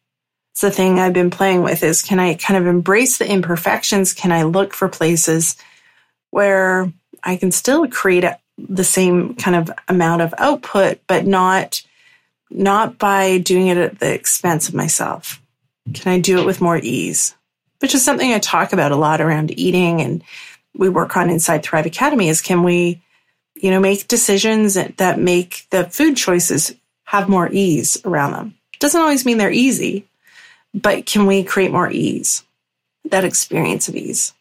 It's 0.52 0.60
the 0.60 0.70
thing 0.70 0.98
I've 0.98 1.12
been 1.12 1.30
playing 1.30 1.62
with 1.62 1.82
is 1.82 2.02
can 2.02 2.18
I 2.18 2.34
kind 2.34 2.58
of 2.58 2.66
embrace 2.66 3.18
the 3.18 3.30
imperfections? 3.30 4.12
Can 4.12 4.32
I 4.32 4.42
look 4.42 4.74
for 4.74 4.88
places 4.88 5.56
where 6.30 6.92
I 7.22 7.36
can 7.36 7.52
still 7.52 7.86
create 7.88 8.24
a, 8.24 8.38
the 8.58 8.84
same 8.84 9.34
kind 9.34 9.56
of 9.56 9.70
amount 9.88 10.22
of 10.22 10.34
output, 10.38 11.00
but 11.06 11.26
not, 11.26 11.82
not 12.50 12.98
by 12.98 13.38
doing 13.38 13.68
it 13.68 13.78
at 13.78 13.98
the 13.98 14.12
expense 14.12 14.68
of 14.68 14.74
myself? 14.74 15.40
Can 15.94 16.12
I 16.12 16.20
do 16.20 16.38
it 16.38 16.46
with 16.46 16.60
more 16.60 16.76
ease? 16.76 17.34
Which 17.78 17.94
is 17.94 18.04
something 18.04 18.32
I 18.32 18.38
talk 18.38 18.72
about 18.72 18.92
a 18.92 18.96
lot 18.96 19.20
around 19.20 19.56
eating 19.58 20.00
and 20.00 20.22
we 20.74 20.88
work 20.88 21.16
on 21.16 21.30
inside 21.30 21.62
Thrive 21.62 21.86
Academy 21.86 22.28
is 22.28 22.40
can 22.40 22.62
we 22.62 23.02
you 23.62 23.70
know, 23.70 23.80
make 23.80 24.08
decisions 24.08 24.74
that 24.74 25.18
make 25.18 25.66
the 25.70 25.84
food 25.84 26.16
choices 26.16 26.74
have 27.04 27.28
more 27.28 27.48
ease 27.50 27.98
around 28.04 28.32
them. 28.32 28.54
Doesn't 28.80 29.00
always 29.00 29.24
mean 29.24 29.38
they're 29.38 29.50
easy, 29.50 30.06
but 30.74 31.06
can 31.06 31.26
we 31.26 31.42
create 31.42 31.72
more 31.72 31.90
ease? 31.90 32.44
That 33.06 33.24
experience 33.24 33.88
of 33.88 33.96
ease. 33.96 34.34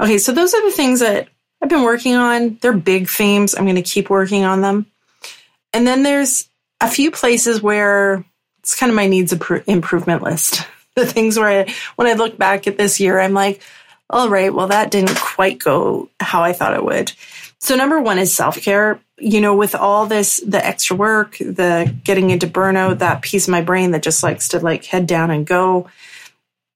Okay, 0.00 0.18
so 0.18 0.32
those 0.32 0.54
are 0.54 0.64
the 0.64 0.74
things 0.74 1.00
that 1.00 1.28
I've 1.62 1.68
been 1.68 1.82
working 1.82 2.14
on. 2.14 2.58
They're 2.60 2.72
big 2.72 3.08
themes. 3.08 3.54
I'm 3.54 3.64
going 3.64 3.76
to 3.76 3.82
keep 3.82 4.10
working 4.10 4.44
on 4.44 4.60
them. 4.60 4.86
And 5.72 5.86
then 5.86 6.02
there's 6.02 6.48
a 6.80 6.88
few 6.88 7.10
places 7.10 7.62
where 7.62 8.24
it's 8.60 8.76
kind 8.76 8.90
of 8.90 8.96
my 8.96 9.06
needs 9.06 9.32
improvement 9.32 10.22
list. 10.22 10.66
The 10.96 11.04
things 11.04 11.36
where 11.36 11.62
I, 11.62 11.74
when 11.96 12.06
I 12.06 12.12
look 12.12 12.38
back 12.38 12.68
at 12.68 12.78
this 12.78 13.00
year, 13.00 13.18
I'm 13.18 13.32
like, 13.32 13.60
all 14.08 14.28
right, 14.28 14.54
well, 14.54 14.68
that 14.68 14.92
didn't 14.92 15.16
quite 15.16 15.58
go 15.58 16.08
how 16.20 16.44
I 16.44 16.52
thought 16.52 16.74
it 16.74 16.84
would. 16.84 17.10
So 17.64 17.76
number 17.76 17.98
one 17.98 18.18
is 18.18 18.36
self 18.36 18.60
care. 18.60 19.00
You 19.16 19.40
know, 19.40 19.56
with 19.56 19.74
all 19.74 20.04
this, 20.04 20.36
the 20.46 20.62
extra 20.62 20.94
work, 20.96 21.38
the 21.38 21.94
getting 22.04 22.28
into 22.28 22.46
burnout, 22.46 22.98
that 22.98 23.22
piece 23.22 23.48
of 23.48 23.52
my 23.52 23.62
brain 23.62 23.92
that 23.92 24.02
just 24.02 24.22
likes 24.22 24.48
to 24.48 24.60
like 24.60 24.84
head 24.84 25.06
down 25.06 25.30
and 25.30 25.46
go, 25.46 25.88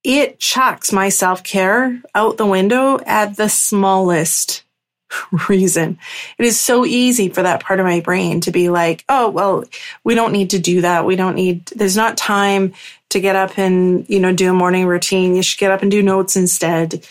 it 0.02 0.38
chucks 0.38 0.90
my 0.90 1.10
self 1.10 1.44
care 1.44 2.00
out 2.14 2.38
the 2.38 2.46
window 2.46 2.98
at 3.04 3.36
the 3.36 3.50
smallest 3.50 4.64
reason. 5.50 5.98
It 6.38 6.46
is 6.46 6.58
so 6.58 6.86
easy 6.86 7.28
for 7.28 7.42
that 7.42 7.62
part 7.62 7.80
of 7.80 7.84
my 7.84 8.00
brain 8.00 8.40
to 8.40 8.50
be 8.50 8.70
like, 8.70 9.04
oh, 9.10 9.28
well, 9.28 9.64
we 10.04 10.14
don't 10.14 10.32
need 10.32 10.48
to 10.50 10.58
do 10.58 10.80
that. 10.80 11.04
We 11.04 11.16
don't 11.16 11.34
need, 11.34 11.66
there's 11.66 11.98
not 11.98 12.16
time 12.16 12.72
to 13.10 13.20
get 13.20 13.36
up 13.36 13.58
and, 13.58 14.08
you 14.08 14.20
know, 14.20 14.32
do 14.32 14.50
a 14.50 14.54
morning 14.54 14.86
routine. 14.86 15.36
You 15.36 15.42
should 15.42 15.60
get 15.60 15.70
up 15.70 15.82
and 15.82 15.90
do 15.90 16.02
notes 16.02 16.34
instead. 16.34 17.06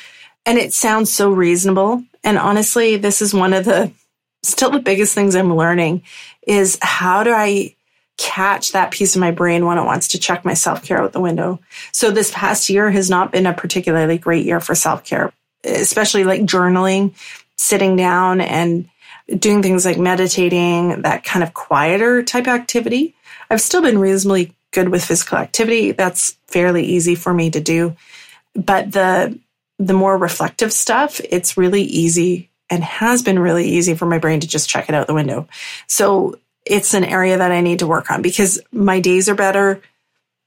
And 0.47 0.57
it 0.57 0.73
sounds 0.73 1.13
so 1.13 1.29
reasonable. 1.29 2.03
And 2.23 2.37
honestly, 2.37 2.97
this 2.97 3.21
is 3.21 3.33
one 3.33 3.53
of 3.53 3.65
the 3.65 3.91
still 4.43 4.71
the 4.71 4.79
biggest 4.79 5.13
things 5.13 5.35
I'm 5.35 5.55
learning 5.55 6.03
is 6.45 6.77
how 6.81 7.23
do 7.23 7.31
I 7.33 7.75
catch 8.17 8.71
that 8.71 8.91
piece 8.91 9.15
of 9.15 9.19
my 9.19 9.31
brain 9.31 9.65
when 9.65 9.77
it 9.77 9.85
wants 9.85 10.09
to 10.09 10.19
check 10.19 10.43
my 10.43 10.53
self 10.53 10.83
care 10.83 11.01
out 11.01 11.13
the 11.13 11.21
window. 11.21 11.59
So 11.91 12.11
this 12.11 12.31
past 12.31 12.69
year 12.69 12.89
has 12.91 13.09
not 13.09 13.31
been 13.31 13.45
a 13.45 13.53
particularly 13.53 14.17
great 14.17 14.45
year 14.45 14.59
for 14.59 14.75
self 14.75 15.03
care, 15.03 15.31
especially 15.63 16.23
like 16.23 16.41
journaling, 16.41 17.13
sitting 17.57 17.95
down 17.95 18.41
and 18.41 18.89
doing 19.37 19.61
things 19.61 19.85
like 19.85 19.97
meditating, 19.97 21.01
that 21.03 21.23
kind 21.23 21.43
of 21.43 21.53
quieter 21.53 22.23
type 22.23 22.47
activity. 22.47 23.15
I've 23.49 23.61
still 23.61 23.81
been 23.81 23.99
reasonably 23.99 24.55
good 24.71 24.89
with 24.89 25.03
physical 25.03 25.37
activity. 25.37 25.91
That's 25.91 26.37
fairly 26.47 26.85
easy 26.85 27.15
for 27.15 27.33
me 27.33 27.51
to 27.51 27.59
do. 27.59 27.95
But 28.55 28.91
the 28.91 29.37
the 29.79 29.93
more 29.93 30.17
reflective 30.17 30.73
stuff, 30.73 31.21
it's 31.29 31.57
really 31.57 31.83
easy 31.83 32.49
and 32.69 32.83
has 32.83 33.23
been 33.23 33.39
really 33.39 33.69
easy 33.69 33.95
for 33.95 34.05
my 34.05 34.17
brain 34.17 34.39
to 34.39 34.47
just 34.47 34.69
check 34.69 34.89
it 34.89 34.95
out 34.95 35.07
the 35.07 35.13
window. 35.13 35.47
So 35.87 36.39
it's 36.65 36.93
an 36.93 37.03
area 37.03 37.37
that 37.37 37.51
I 37.51 37.61
need 37.61 37.79
to 37.79 37.87
work 37.87 38.11
on 38.11 38.21
because 38.21 38.59
my 38.71 38.99
days 38.99 39.29
are 39.29 39.35
better. 39.35 39.81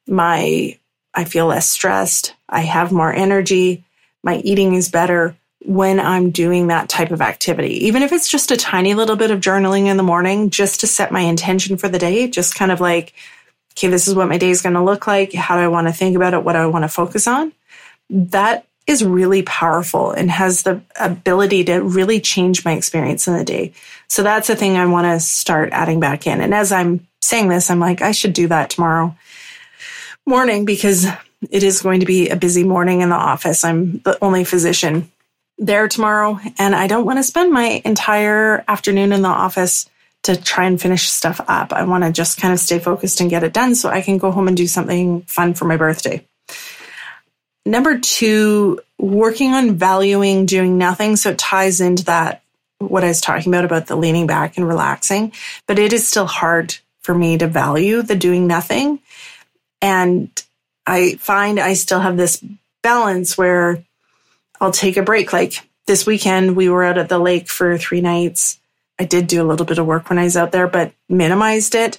My, 0.07 0.79
I 1.14 1.25
feel 1.25 1.47
less 1.47 1.69
stressed. 1.69 2.35
I 2.49 2.61
have 2.62 2.93
more 2.93 3.12
energy. 3.12 3.85
My 4.23 4.37
eating 4.37 4.75
is 4.75 4.90
better 4.90 5.37
when 5.64 6.01
I'm 6.01 6.31
doing 6.31 6.66
that 6.66 6.88
type 6.88 7.11
of 7.11 7.23
activity. 7.23 7.87
Even 7.87 8.03
if 8.03 8.12
it's 8.12 8.29
just 8.29 8.51
a 8.51 8.57
tiny 8.57 8.95
little 8.95 9.16
bit 9.16 9.31
of 9.31 9.40
journaling 9.40 9.87
in 9.87 9.97
the 9.97 10.03
morning, 10.03 10.51
just 10.51 10.81
to 10.81 10.87
set 10.87 11.12
my 11.12 11.21
intention 11.21 11.77
for 11.77 11.88
the 11.88 11.99
day, 11.99 12.29
just 12.29 12.55
kind 12.55 12.73
of 12.73 12.81
like, 12.81 13.14
okay, 13.73 13.88
this 13.88 14.09
is 14.09 14.14
what 14.14 14.29
my 14.29 14.38
day 14.38 14.51
is 14.51 14.62
going 14.62 14.75
to 14.75 14.83
look 14.83 15.07
like. 15.07 15.33
How 15.33 15.57
do 15.57 15.62
I 15.62 15.69
want 15.69 15.87
to 15.87 15.93
think 15.93 16.16
about 16.16 16.35
it? 16.35 16.43
What 16.43 16.55
do 16.55 16.59
I 16.59 16.66
want 16.66 16.85
to 16.85 16.88
focus 16.88 17.27
on? 17.27 17.53
That 18.09 18.66
is 18.90 19.05
really 19.05 19.42
powerful 19.42 20.11
and 20.11 20.31
has 20.31 20.64
the 20.64 20.83
ability 20.98 21.64
to 21.64 21.76
really 21.81 22.20
change 22.20 22.64
my 22.64 22.72
experience 22.72 23.29
in 23.29 23.37
the 23.37 23.44
day. 23.44 23.72
So 24.09 24.22
that's 24.22 24.48
the 24.48 24.57
thing 24.57 24.76
I 24.76 24.87
want 24.87 25.07
to 25.07 25.20
start 25.20 25.70
adding 25.72 26.00
back 26.00 26.26
in. 26.26 26.40
And 26.40 26.53
as 26.53 26.72
I'm 26.72 27.07
saying 27.22 27.48
this, 27.48 27.70
I'm 27.70 27.79
like, 27.79 28.03
I 28.03 28.11
should 28.11 28.33
do 28.33 28.48
that 28.48 28.70
tomorrow 28.70 29.14
morning 30.26 30.64
because 30.64 31.07
it 31.50 31.62
is 31.62 31.83
going 31.83 32.00
to 32.00 32.07
be 32.07 32.29
a 32.29 32.37
busy 32.37 32.64
morning 32.64 33.00
in 33.00 33.09
the 33.09 33.14
office. 33.14 33.64
I'm 33.64 34.00
the 34.00 34.18
only 34.22 34.44
physician 34.44 35.11
there 35.57 35.88
tomorrow, 35.88 36.40
and 36.59 36.74
I 36.74 36.87
don't 36.87 37.05
want 37.05 37.18
to 37.18 37.22
spend 37.22 37.53
my 37.53 37.83
entire 37.85 38.64
afternoon 38.66 39.12
in 39.12 39.22
the 39.22 39.29
office 39.29 39.88
to 40.22 40.37
try 40.37 40.64
and 40.64 40.81
finish 40.81 41.09
stuff 41.09 41.40
up. 41.48 41.72
I 41.72 41.85
want 41.85 42.05
to 42.05 42.12
just 42.12 42.40
kind 42.40 42.53
of 42.53 42.61
stay 42.61 42.79
focused 42.79 43.20
and 43.20 43.31
get 43.31 43.44
it 43.44 43.53
done 43.53 43.74
so 43.74 43.88
I 43.88 44.00
can 44.03 44.18
go 44.18 44.31
home 44.31 44.48
and 44.48 44.57
do 44.57 44.66
something 44.66 45.22
fun 45.22 45.55
for 45.55 45.64
my 45.66 45.76
birthday. 45.76 46.24
Number 47.66 47.99
two, 47.99 48.81
working 48.99 49.53
on 49.53 49.77
valuing 49.77 50.46
doing 50.46 50.79
nothing. 50.79 51.16
So 51.16 51.31
it 51.31 51.38
ties 51.38 51.81
into 51.81 52.05
that, 52.05 52.42
what 52.79 53.05
I 53.05 53.09
was 53.09 53.20
talking 53.20 53.53
about, 53.53 53.64
about 53.64 53.87
the 53.87 53.96
leaning 53.96 54.27
back 54.27 54.57
and 54.57 54.66
relaxing. 54.66 55.33
But 55.66 55.79
it 55.79 55.92
is 55.92 56.07
still 56.07 56.27
hard 56.27 56.77
for 57.03 57.14
me 57.14 57.38
to 57.38 57.46
value 57.46 58.03
the 58.03 58.16
doing 58.16 58.46
nothing. 58.46 59.01
And 59.83 60.31
I 60.87 61.14
find 61.16 61.59
I 61.59 61.75
still 61.75 62.01
have 62.01 62.16
this 62.16 62.42
balance 62.83 63.37
where 63.37 63.83
I'll 64.61 64.73
take 64.73 64.96
a 64.96 65.03
break. 65.03 65.33
Like 65.33 65.55
this 65.87 66.07
weekend, 66.07 66.57
we 66.57 66.68
were 66.68 66.85
out 66.85 66.99
at 66.99 67.09
the 67.09 67.18
lake 67.18 67.49
for 67.49 67.79
three 67.79 68.01
nights. 68.01 68.59
I 68.99 69.05
did 69.05 69.27
do 69.27 69.42
a 69.42 69.46
little 69.46 69.66
bit 69.66 69.79
of 69.79 69.87
work 69.87 70.11
when 70.11 70.18
I 70.18 70.25
was 70.25 70.37
out 70.37 70.53
there, 70.53 70.66
but 70.66 70.92
minimized 71.09 71.75
it. 71.75 71.99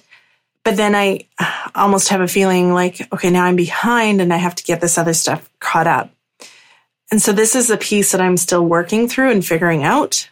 But 0.64 0.76
then 0.76 0.94
I 0.94 1.26
almost 1.74 2.08
have 2.08 2.20
a 2.20 2.28
feeling 2.28 2.72
like, 2.72 3.12
okay, 3.12 3.30
now 3.30 3.44
I'm 3.44 3.56
behind 3.56 4.20
and 4.20 4.32
I 4.32 4.36
have 4.36 4.54
to 4.56 4.64
get 4.64 4.80
this 4.80 4.98
other 4.98 5.14
stuff 5.14 5.48
caught 5.60 5.86
up. 5.86 6.10
And 7.10 7.20
so 7.20 7.32
this 7.32 7.54
is 7.54 7.70
a 7.70 7.76
piece 7.76 8.12
that 8.12 8.20
I'm 8.20 8.36
still 8.36 8.64
working 8.64 9.08
through 9.08 9.30
and 9.30 9.44
figuring 9.44 9.84
out. 9.84 10.28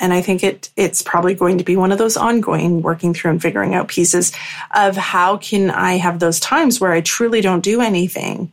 And 0.00 0.12
I 0.12 0.22
think 0.22 0.42
it 0.42 0.70
it's 0.76 1.02
probably 1.02 1.34
going 1.34 1.58
to 1.58 1.64
be 1.64 1.76
one 1.76 1.92
of 1.92 1.98
those 1.98 2.16
ongoing 2.16 2.82
working 2.82 3.14
through 3.14 3.32
and 3.32 3.42
figuring 3.42 3.74
out 3.74 3.88
pieces 3.88 4.32
of 4.74 4.96
how 4.96 5.36
can 5.36 5.70
I 5.70 5.98
have 5.98 6.18
those 6.18 6.40
times 6.40 6.80
where 6.80 6.92
I 6.92 7.00
truly 7.00 7.40
don't 7.40 7.62
do 7.62 7.80
anything, 7.80 8.52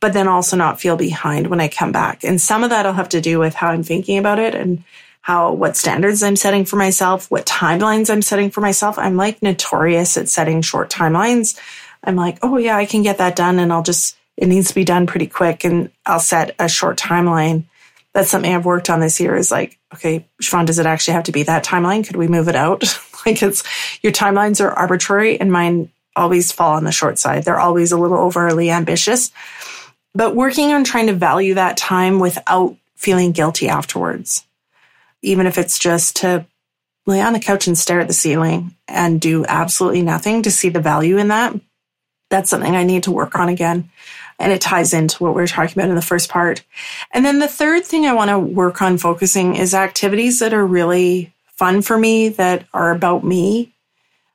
but 0.00 0.12
then 0.12 0.28
also 0.28 0.56
not 0.56 0.80
feel 0.80 0.96
behind 0.96 1.46
when 1.46 1.60
I 1.60 1.68
come 1.68 1.92
back. 1.92 2.24
And 2.24 2.40
some 2.40 2.64
of 2.64 2.70
that'll 2.70 2.92
have 2.92 3.08
to 3.10 3.20
do 3.20 3.38
with 3.38 3.54
how 3.54 3.68
I'm 3.68 3.84
thinking 3.84 4.18
about 4.18 4.38
it 4.38 4.54
and 4.54 4.82
how 5.20 5.52
what 5.52 5.76
standards 5.76 6.22
I'm 6.22 6.36
setting 6.36 6.64
for 6.64 6.76
myself, 6.76 7.30
what 7.30 7.46
timelines 7.46 8.10
I'm 8.10 8.22
setting 8.22 8.50
for 8.50 8.60
myself. 8.60 8.98
I'm 8.98 9.16
like 9.16 9.42
notorious 9.42 10.16
at 10.16 10.28
setting 10.28 10.62
short 10.62 10.90
timelines. 10.90 11.58
I'm 12.02 12.16
like, 12.16 12.38
oh 12.42 12.56
yeah, 12.56 12.76
I 12.76 12.86
can 12.86 13.02
get 13.02 13.18
that 13.18 13.36
done 13.36 13.58
and 13.58 13.72
I'll 13.72 13.82
just 13.82 14.16
it 14.36 14.46
needs 14.46 14.68
to 14.68 14.74
be 14.74 14.84
done 14.84 15.06
pretty 15.06 15.26
quick 15.26 15.64
and 15.64 15.90
I'll 16.06 16.20
set 16.20 16.54
a 16.58 16.68
short 16.68 16.98
timeline. 16.98 17.64
That's 18.14 18.30
something 18.30 18.52
I've 18.52 18.64
worked 18.64 18.88
on 18.88 19.00
this 19.00 19.20
year 19.20 19.36
is 19.36 19.50
like, 19.50 19.78
okay, 19.94 20.26
Siobhan, 20.42 20.66
does 20.66 20.78
it 20.78 20.86
actually 20.86 21.14
have 21.14 21.24
to 21.24 21.32
be 21.32 21.42
that 21.44 21.64
timeline? 21.64 22.06
Could 22.06 22.16
we 22.16 22.26
move 22.26 22.48
it 22.48 22.56
out? 22.56 22.82
like 23.26 23.42
it's 23.42 23.62
your 24.02 24.12
timelines 24.12 24.64
are 24.64 24.72
arbitrary 24.72 25.38
and 25.38 25.52
mine 25.52 25.90
always 26.16 26.50
fall 26.50 26.72
on 26.72 26.84
the 26.84 26.92
short 26.92 27.18
side. 27.18 27.44
They're 27.44 27.60
always 27.60 27.92
a 27.92 27.98
little 27.98 28.18
overly 28.18 28.70
ambitious. 28.70 29.30
But 30.14 30.34
working 30.34 30.72
on 30.72 30.82
trying 30.82 31.06
to 31.06 31.12
value 31.12 31.54
that 31.54 31.76
time 31.76 32.18
without 32.18 32.76
feeling 32.96 33.32
guilty 33.32 33.68
afterwards 33.68 34.44
even 35.22 35.46
if 35.46 35.58
it's 35.58 35.78
just 35.78 36.16
to 36.16 36.46
lay 37.06 37.20
on 37.20 37.32
the 37.32 37.40
couch 37.40 37.66
and 37.66 37.76
stare 37.76 38.00
at 38.00 38.08
the 38.08 38.14
ceiling 38.14 38.74
and 38.88 39.20
do 39.20 39.44
absolutely 39.46 40.02
nothing 40.02 40.42
to 40.42 40.50
see 40.50 40.68
the 40.68 40.80
value 40.80 41.18
in 41.18 41.28
that. 41.28 41.54
That's 42.30 42.50
something 42.50 42.76
I 42.76 42.84
need 42.84 43.04
to 43.04 43.10
work 43.10 43.34
on 43.34 43.48
again. 43.48 43.90
And 44.38 44.52
it 44.52 44.60
ties 44.60 44.94
into 44.94 45.22
what 45.22 45.34
we 45.34 45.42
were 45.42 45.46
talking 45.46 45.78
about 45.78 45.90
in 45.90 45.96
the 45.96 46.02
first 46.02 46.30
part. 46.30 46.62
And 47.10 47.24
then 47.24 47.40
the 47.40 47.48
third 47.48 47.84
thing 47.84 48.06
I 48.06 48.14
want 48.14 48.30
to 48.30 48.38
work 48.38 48.80
on 48.80 48.96
focusing 48.96 49.56
is 49.56 49.74
activities 49.74 50.38
that 50.38 50.54
are 50.54 50.66
really 50.66 51.34
fun 51.56 51.82
for 51.82 51.98
me, 51.98 52.30
that 52.30 52.64
are 52.72 52.92
about 52.92 53.22
me 53.22 53.72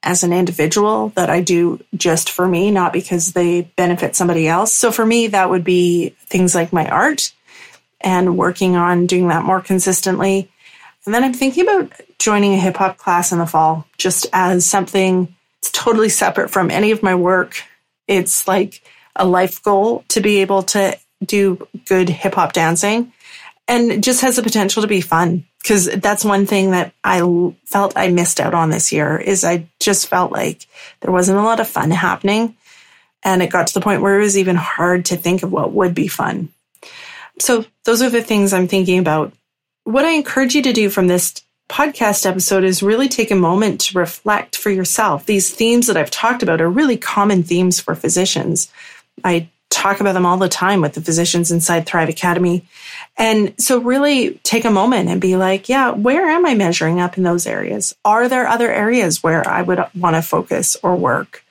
as 0.04 0.24
an 0.24 0.32
individual, 0.32 1.10
that 1.16 1.32
I 1.32 1.42
do 1.42 1.84
just 1.96 2.30
for 2.30 2.48
me, 2.48 2.70
not 2.70 2.94
because 2.94 3.34
they 3.34 3.64
benefit 3.76 4.16
somebody 4.16 4.48
else. 4.48 4.72
So 4.72 4.92
for 4.92 5.04
me, 5.04 5.28
that 5.28 5.50
would 5.50 5.64
be 5.64 6.10
things 6.28 6.54
like 6.54 6.72
my 6.72 6.88
art 6.88 7.34
and 8.00 8.38
working 8.38 8.76
on 8.76 9.08
doing 9.08 9.30
that 9.30 9.44
more 9.44 9.62
consistently 9.62 10.52
and 11.06 11.14
then 11.14 11.24
I'm 11.24 11.34
thinking 11.34 11.68
about 11.68 11.92
joining 12.18 12.54
a 12.54 12.58
hip 12.58 12.78
hop 12.78 12.98
class 12.98 13.32
in 13.32 13.40
the 13.40 13.46
fall 13.46 13.86
just 13.98 14.28
as 14.34 14.66
something 14.66 15.34
it's 15.60 15.72
totally 15.72 16.10
separate 16.10 16.50
from 16.50 16.70
any 16.70 16.92
of 16.92 17.02
my 17.02 17.16
work. 17.16 17.64
It's 18.08 18.48
like 18.48 18.84
a 19.16 19.26
life 19.26 19.64
goal 19.64 20.04
to 20.10 20.22
be 20.22 20.38
able 20.42 20.64
to 20.64 20.98
do 21.24 21.68
good 21.86 22.10
hip 22.10 22.36
hop 22.36 22.54
dancing 22.54 23.12
and 23.68 24.04
just 24.04 24.22
has 24.22 24.36
the 24.36 24.44
potential 24.44 24.82
to 24.84 24.88
be 24.88 25.02
fun 25.02 25.46
because 25.62 25.88
that's 25.88 26.24
one 26.24 26.46
thing 26.46 26.72
that 26.72 26.94
I 27.04 27.22
felt 27.66 27.94
I 27.96 28.10
missed 28.10 28.40
out 28.40 28.54
on 28.54 28.70
this 28.70 28.92
year 28.92 29.18
is 29.18 29.44
I 29.44 29.68
just 29.80 30.08
felt 30.08 30.32
like 30.32 30.68
there 31.02 31.12
wasn't 31.12 31.40
a 31.40 31.44
lot 31.44 31.60
of 31.60 31.68
fun 31.68 31.90
happening 31.90 32.56
and 33.24 33.42
it 33.42 33.50
got 33.50 33.68
to 33.68 33.74
the 33.74 33.82
point 33.82 34.04
where 34.04 34.20
it 34.20 34.24
was 34.24 34.38
even 34.38 34.56
hard 34.56 35.06
to 35.06 35.18
think 35.18 35.42
of 35.42 35.52
what 35.52 35.72
would 35.74 35.96
be 35.96 36.08
fun. 36.08 36.50
So 37.40 37.66
those 37.86 38.04
are 38.04 38.10
the 38.12 38.22
things 38.22 38.54
I'm 38.54 38.68
thinking 38.68 39.00
about 39.00 39.34
what 39.86 40.04
I 40.04 40.12
encourage 40.12 40.56
you 40.56 40.62
to 40.64 40.74
do 40.74 40.90
from 40.90 41.08
this 41.08 41.34
podcast 41.70 42.26
episode 42.26 42.64
is 42.64 42.84
really 42.84 43.08
take 43.08 43.32
a 43.32 43.36
moment 43.36 43.82
to 43.82 43.98
reflect 43.98 44.56
for 44.56 44.70
yourself. 44.70 45.26
These 45.26 45.52
themes 45.52 45.88
that 45.88 45.98
I've 45.98 46.12
talked 46.12 46.44
about 46.44 46.60
are 46.60 46.70
really 46.70 46.98
common 46.98 47.44
themes 47.44 47.80
for 47.80 47.96
physicians. 47.96 48.68
I 49.24 49.48
talk 49.70 50.00
about 50.00 50.14
them 50.14 50.26
all 50.26 50.38
the 50.38 50.50
time 50.50 50.82
with 50.82 50.94
the 50.94 51.02
physicians 51.02 51.52
inside 51.52 51.86
Thrive 51.86 52.10
Academy. 52.10 52.66
And 53.18 53.54
so 53.60 53.80
really 53.80 54.36
take 54.44 54.66
a 54.66 54.72
moment 54.72 55.10
and 55.10 55.22
be 55.22 55.36
like, 55.36 55.70
yeah, 55.70 55.92
where 55.92 56.28
am 56.28 56.46
I 56.46 56.56
measuring 56.56 57.00
up 57.00 57.18
in 57.18 57.24
those 57.24 57.46
areas? 57.46 57.96
Are 58.04 58.28
there 58.28 58.48
other 58.48 58.72
areas 58.72 59.22
where 59.22 59.48
I 59.48 59.62
would 59.62 59.84
want 59.96 60.16
to 60.16 60.22
focus 60.22 60.78
or 60.82 60.96
work? 60.96 61.44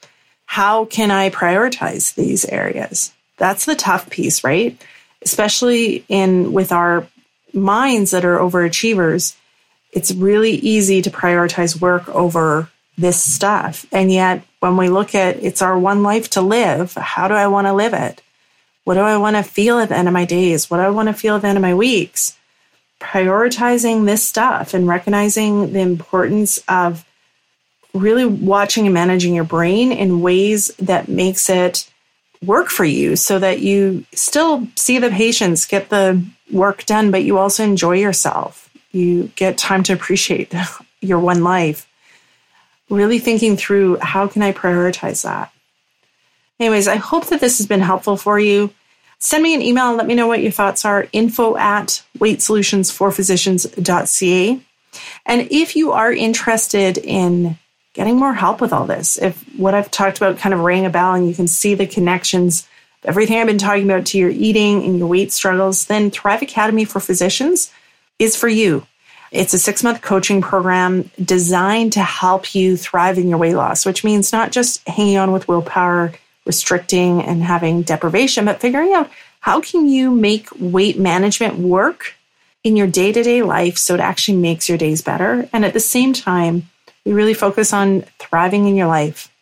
How 0.46 0.84
can 0.86 1.10
I 1.10 1.30
prioritize 1.30 2.14
these 2.14 2.44
areas? 2.44 3.12
That's 3.36 3.64
the 3.64 3.76
tough 3.76 4.10
piece, 4.10 4.42
right? 4.42 4.80
Especially 5.22 6.04
in 6.08 6.52
with 6.52 6.72
our 6.72 7.06
minds 7.54 8.10
that 8.10 8.24
are 8.24 8.38
overachievers, 8.38 9.36
it's 9.92 10.12
really 10.12 10.52
easy 10.52 11.02
to 11.02 11.10
prioritize 11.10 11.80
work 11.80 12.08
over 12.08 12.68
this 12.98 13.22
stuff. 13.22 13.86
And 13.92 14.10
yet, 14.12 14.42
when 14.60 14.76
we 14.76 14.88
look 14.88 15.14
at 15.14 15.42
it's 15.42 15.62
our 15.62 15.78
one 15.78 16.02
life 16.02 16.30
to 16.30 16.40
live, 16.40 16.94
how 16.94 17.28
do 17.28 17.34
I 17.34 17.46
want 17.46 17.66
to 17.66 17.72
live 17.72 17.94
it? 17.94 18.22
What 18.84 18.94
do 18.94 19.00
I 19.00 19.16
want 19.16 19.36
to 19.36 19.42
feel 19.42 19.78
at 19.78 19.88
the 19.88 19.96
end 19.96 20.08
of 20.08 20.14
my 20.14 20.24
days? 20.24 20.70
What 20.70 20.76
do 20.78 20.82
I 20.82 20.90
want 20.90 21.08
to 21.08 21.14
feel 21.14 21.36
at 21.36 21.42
the 21.42 21.48
end 21.48 21.58
of 21.58 21.62
my 21.62 21.74
weeks? 21.74 22.36
Prioritizing 23.00 24.04
this 24.04 24.22
stuff 24.22 24.74
and 24.74 24.86
recognizing 24.86 25.72
the 25.72 25.80
importance 25.80 26.62
of 26.68 27.04
really 27.92 28.24
watching 28.24 28.86
and 28.86 28.94
managing 28.94 29.34
your 29.34 29.44
brain 29.44 29.92
in 29.92 30.20
ways 30.20 30.68
that 30.78 31.08
makes 31.08 31.48
it 31.48 31.90
work 32.46 32.68
for 32.68 32.84
you 32.84 33.16
so 33.16 33.38
that 33.38 33.60
you 33.60 34.04
still 34.12 34.66
see 34.76 34.98
the 34.98 35.10
patients, 35.10 35.66
get 35.66 35.88
the 35.88 36.24
work 36.50 36.84
done, 36.86 37.10
but 37.10 37.24
you 37.24 37.38
also 37.38 37.64
enjoy 37.64 37.98
yourself. 37.98 38.70
You 38.92 39.32
get 39.34 39.58
time 39.58 39.82
to 39.84 39.92
appreciate 39.92 40.54
your 41.00 41.18
one 41.18 41.42
life. 41.42 41.88
Really 42.90 43.18
thinking 43.18 43.56
through 43.56 43.96
how 43.96 44.28
can 44.28 44.42
I 44.42 44.52
prioritize 44.52 45.22
that? 45.22 45.50
Anyways, 46.60 46.86
I 46.86 46.96
hope 46.96 47.26
that 47.26 47.40
this 47.40 47.58
has 47.58 47.66
been 47.66 47.80
helpful 47.80 48.16
for 48.16 48.38
you. 48.38 48.70
Send 49.18 49.42
me 49.42 49.54
an 49.54 49.62
email 49.62 49.88
and 49.88 49.96
let 49.96 50.06
me 50.06 50.14
know 50.14 50.26
what 50.26 50.42
your 50.42 50.52
thoughts 50.52 50.84
are. 50.84 51.08
Info 51.12 51.56
at 51.56 52.02
weightsolutionsforphysicians.ca. 52.18 54.60
And 55.26 55.48
if 55.50 55.76
you 55.76 55.92
are 55.92 56.12
interested 56.12 56.98
in 56.98 57.58
getting 57.94 58.16
more 58.16 58.34
help 58.34 58.60
with 58.60 58.72
all 58.72 58.86
this, 58.86 59.16
if 59.16 59.42
what 59.56 59.74
I've 59.74 59.90
talked 59.90 60.18
about 60.18 60.38
kind 60.38 60.52
of 60.52 60.60
rang 60.60 60.84
a 60.84 60.90
bell 60.90 61.14
and 61.14 61.26
you 61.26 61.34
can 61.34 61.48
see 61.48 61.74
the 61.74 61.86
connections 61.86 62.68
everything 63.04 63.38
I've 63.38 63.46
been 63.46 63.58
talking 63.58 63.84
about 63.84 64.06
to 64.06 64.18
your 64.18 64.30
eating 64.30 64.82
and 64.84 64.98
your 64.98 65.06
weight 65.06 65.32
struggles, 65.32 65.86
then 65.86 66.10
Thrive 66.10 66.42
Academy 66.42 66.84
for 66.84 67.00
Physicians 67.00 67.70
is 68.18 68.36
for 68.36 68.48
you. 68.48 68.86
It's 69.30 69.54
a 69.54 69.58
six 69.58 69.82
month 69.82 70.00
coaching 70.00 70.40
program 70.40 71.10
designed 71.22 71.92
to 71.94 72.02
help 72.02 72.54
you 72.54 72.76
thrive 72.76 73.18
in 73.18 73.28
your 73.28 73.38
weight 73.38 73.56
loss, 73.56 73.84
which 73.84 74.04
means 74.04 74.32
not 74.32 74.52
just 74.52 74.86
hanging 74.88 75.18
on 75.18 75.32
with 75.32 75.48
willpower, 75.48 76.12
restricting, 76.46 77.20
and 77.22 77.42
having 77.42 77.82
deprivation, 77.82 78.44
but 78.44 78.60
figuring 78.60 78.92
out 78.92 79.10
how 79.40 79.60
can 79.60 79.88
you 79.88 80.10
make 80.10 80.48
weight 80.58 80.98
management 80.98 81.58
work 81.58 82.14
in 82.62 82.76
your 82.76 82.86
day 82.86 83.12
to 83.12 83.22
day 83.22 83.42
life 83.42 83.76
so 83.76 83.94
it 83.94 84.00
actually 84.00 84.38
makes 84.38 84.68
your 84.68 84.78
days 84.78 85.02
better. 85.02 85.48
And 85.52 85.64
at 85.64 85.74
the 85.74 85.80
same 85.80 86.12
time, 86.12 86.70
we 87.04 87.12
really 87.12 87.34
focus 87.34 87.72
on 87.72 88.02
thriving 88.18 88.66
in 88.66 88.76
your 88.76 88.86
life, 88.86 89.32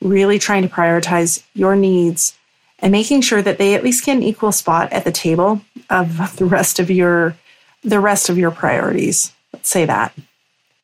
really 0.00 0.38
trying 0.38 0.62
to 0.62 0.68
prioritize 0.68 1.42
your 1.54 1.76
needs 1.76 2.36
and 2.78 2.92
making 2.92 3.22
sure 3.22 3.42
that 3.42 3.58
they 3.58 3.74
at 3.74 3.84
least 3.84 4.04
get 4.04 4.16
an 4.16 4.22
equal 4.22 4.52
spot 4.52 4.92
at 4.92 5.04
the 5.04 5.12
table 5.12 5.62
of 5.88 6.36
the 6.38 6.44
rest 6.44 6.78
of 6.78 6.90
your 6.90 7.36
the 7.82 8.00
rest 8.00 8.28
of 8.28 8.36
your 8.36 8.50
priorities. 8.50 9.32
Let's 9.52 9.68
say 9.68 9.84
that. 9.84 10.12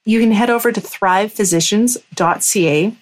You 0.04 0.20
can 0.20 0.30
head 0.30 0.50
over 0.50 0.70
to 0.70 0.80
thrivephysicians.ca 0.80 2.96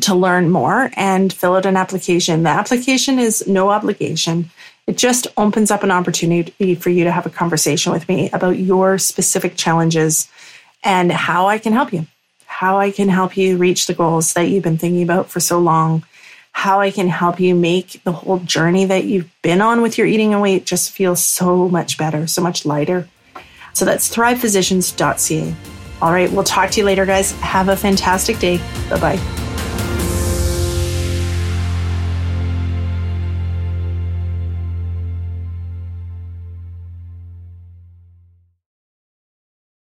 to 0.00 0.14
learn 0.14 0.50
more 0.50 0.90
and 0.94 1.32
fill 1.32 1.56
out 1.56 1.66
an 1.66 1.76
application. 1.76 2.42
The 2.42 2.50
application 2.50 3.18
is 3.18 3.46
no 3.46 3.70
obligation. 3.70 4.50
It 4.86 4.96
just 4.96 5.26
opens 5.36 5.70
up 5.70 5.82
an 5.82 5.90
opportunity 5.90 6.74
for 6.74 6.90
you 6.90 7.04
to 7.04 7.12
have 7.12 7.26
a 7.26 7.30
conversation 7.30 7.92
with 7.92 8.08
me 8.08 8.30
about 8.30 8.58
your 8.58 8.98
specific 8.98 9.56
challenges 9.56 10.28
and 10.82 11.12
how 11.12 11.46
I 11.46 11.58
can 11.58 11.72
help 11.72 11.92
you, 11.92 12.06
how 12.60 12.76
I 12.76 12.90
can 12.90 13.08
help 13.08 13.38
you 13.38 13.56
reach 13.56 13.86
the 13.86 13.94
goals 13.94 14.34
that 14.34 14.50
you've 14.50 14.62
been 14.62 14.76
thinking 14.76 15.02
about 15.02 15.30
for 15.30 15.40
so 15.40 15.58
long 15.58 16.04
how 16.52 16.78
I 16.80 16.90
can 16.90 17.08
help 17.08 17.40
you 17.40 17.54
make 17.54 18.02
the 18.04 18.12
whole 18.12 18.40
journey 18.40 18.84
that 18.84 19.04
you've 19.04 19.30
been 19.40 19.62
on 19.62 19.80
with 19.80 19.96
your 19.96 20.06
eating 20.06 20.34
and 20.34 20.42
weight 20.42 20.66
just 20.66 20.90
feel 20.90 21.16
so 21.16 21.70
much 21.70 21.96
better, 21.96 22.26
so 22.26 22.42
much 22.42 22.66
lighter. 22.66 23.08
So 23.72 23.86
that's 23.86 24.14
thrivephysicians.ca. 24.14 25.54
All 26.02 26.12
right, 26.12 26.30
we'll 26.30 26.44
talk 26.44 26.70
to 26.72 26.80
you 26.80 26.84
later, 26.84 27.06
guys. 27.06 27.32
Have 27.40 27.70
a 27.70 27.76
fantastic 27.76 28.38
day. 28.38 28.58
Bye 28.90 29.00
bye. 29.00 29.49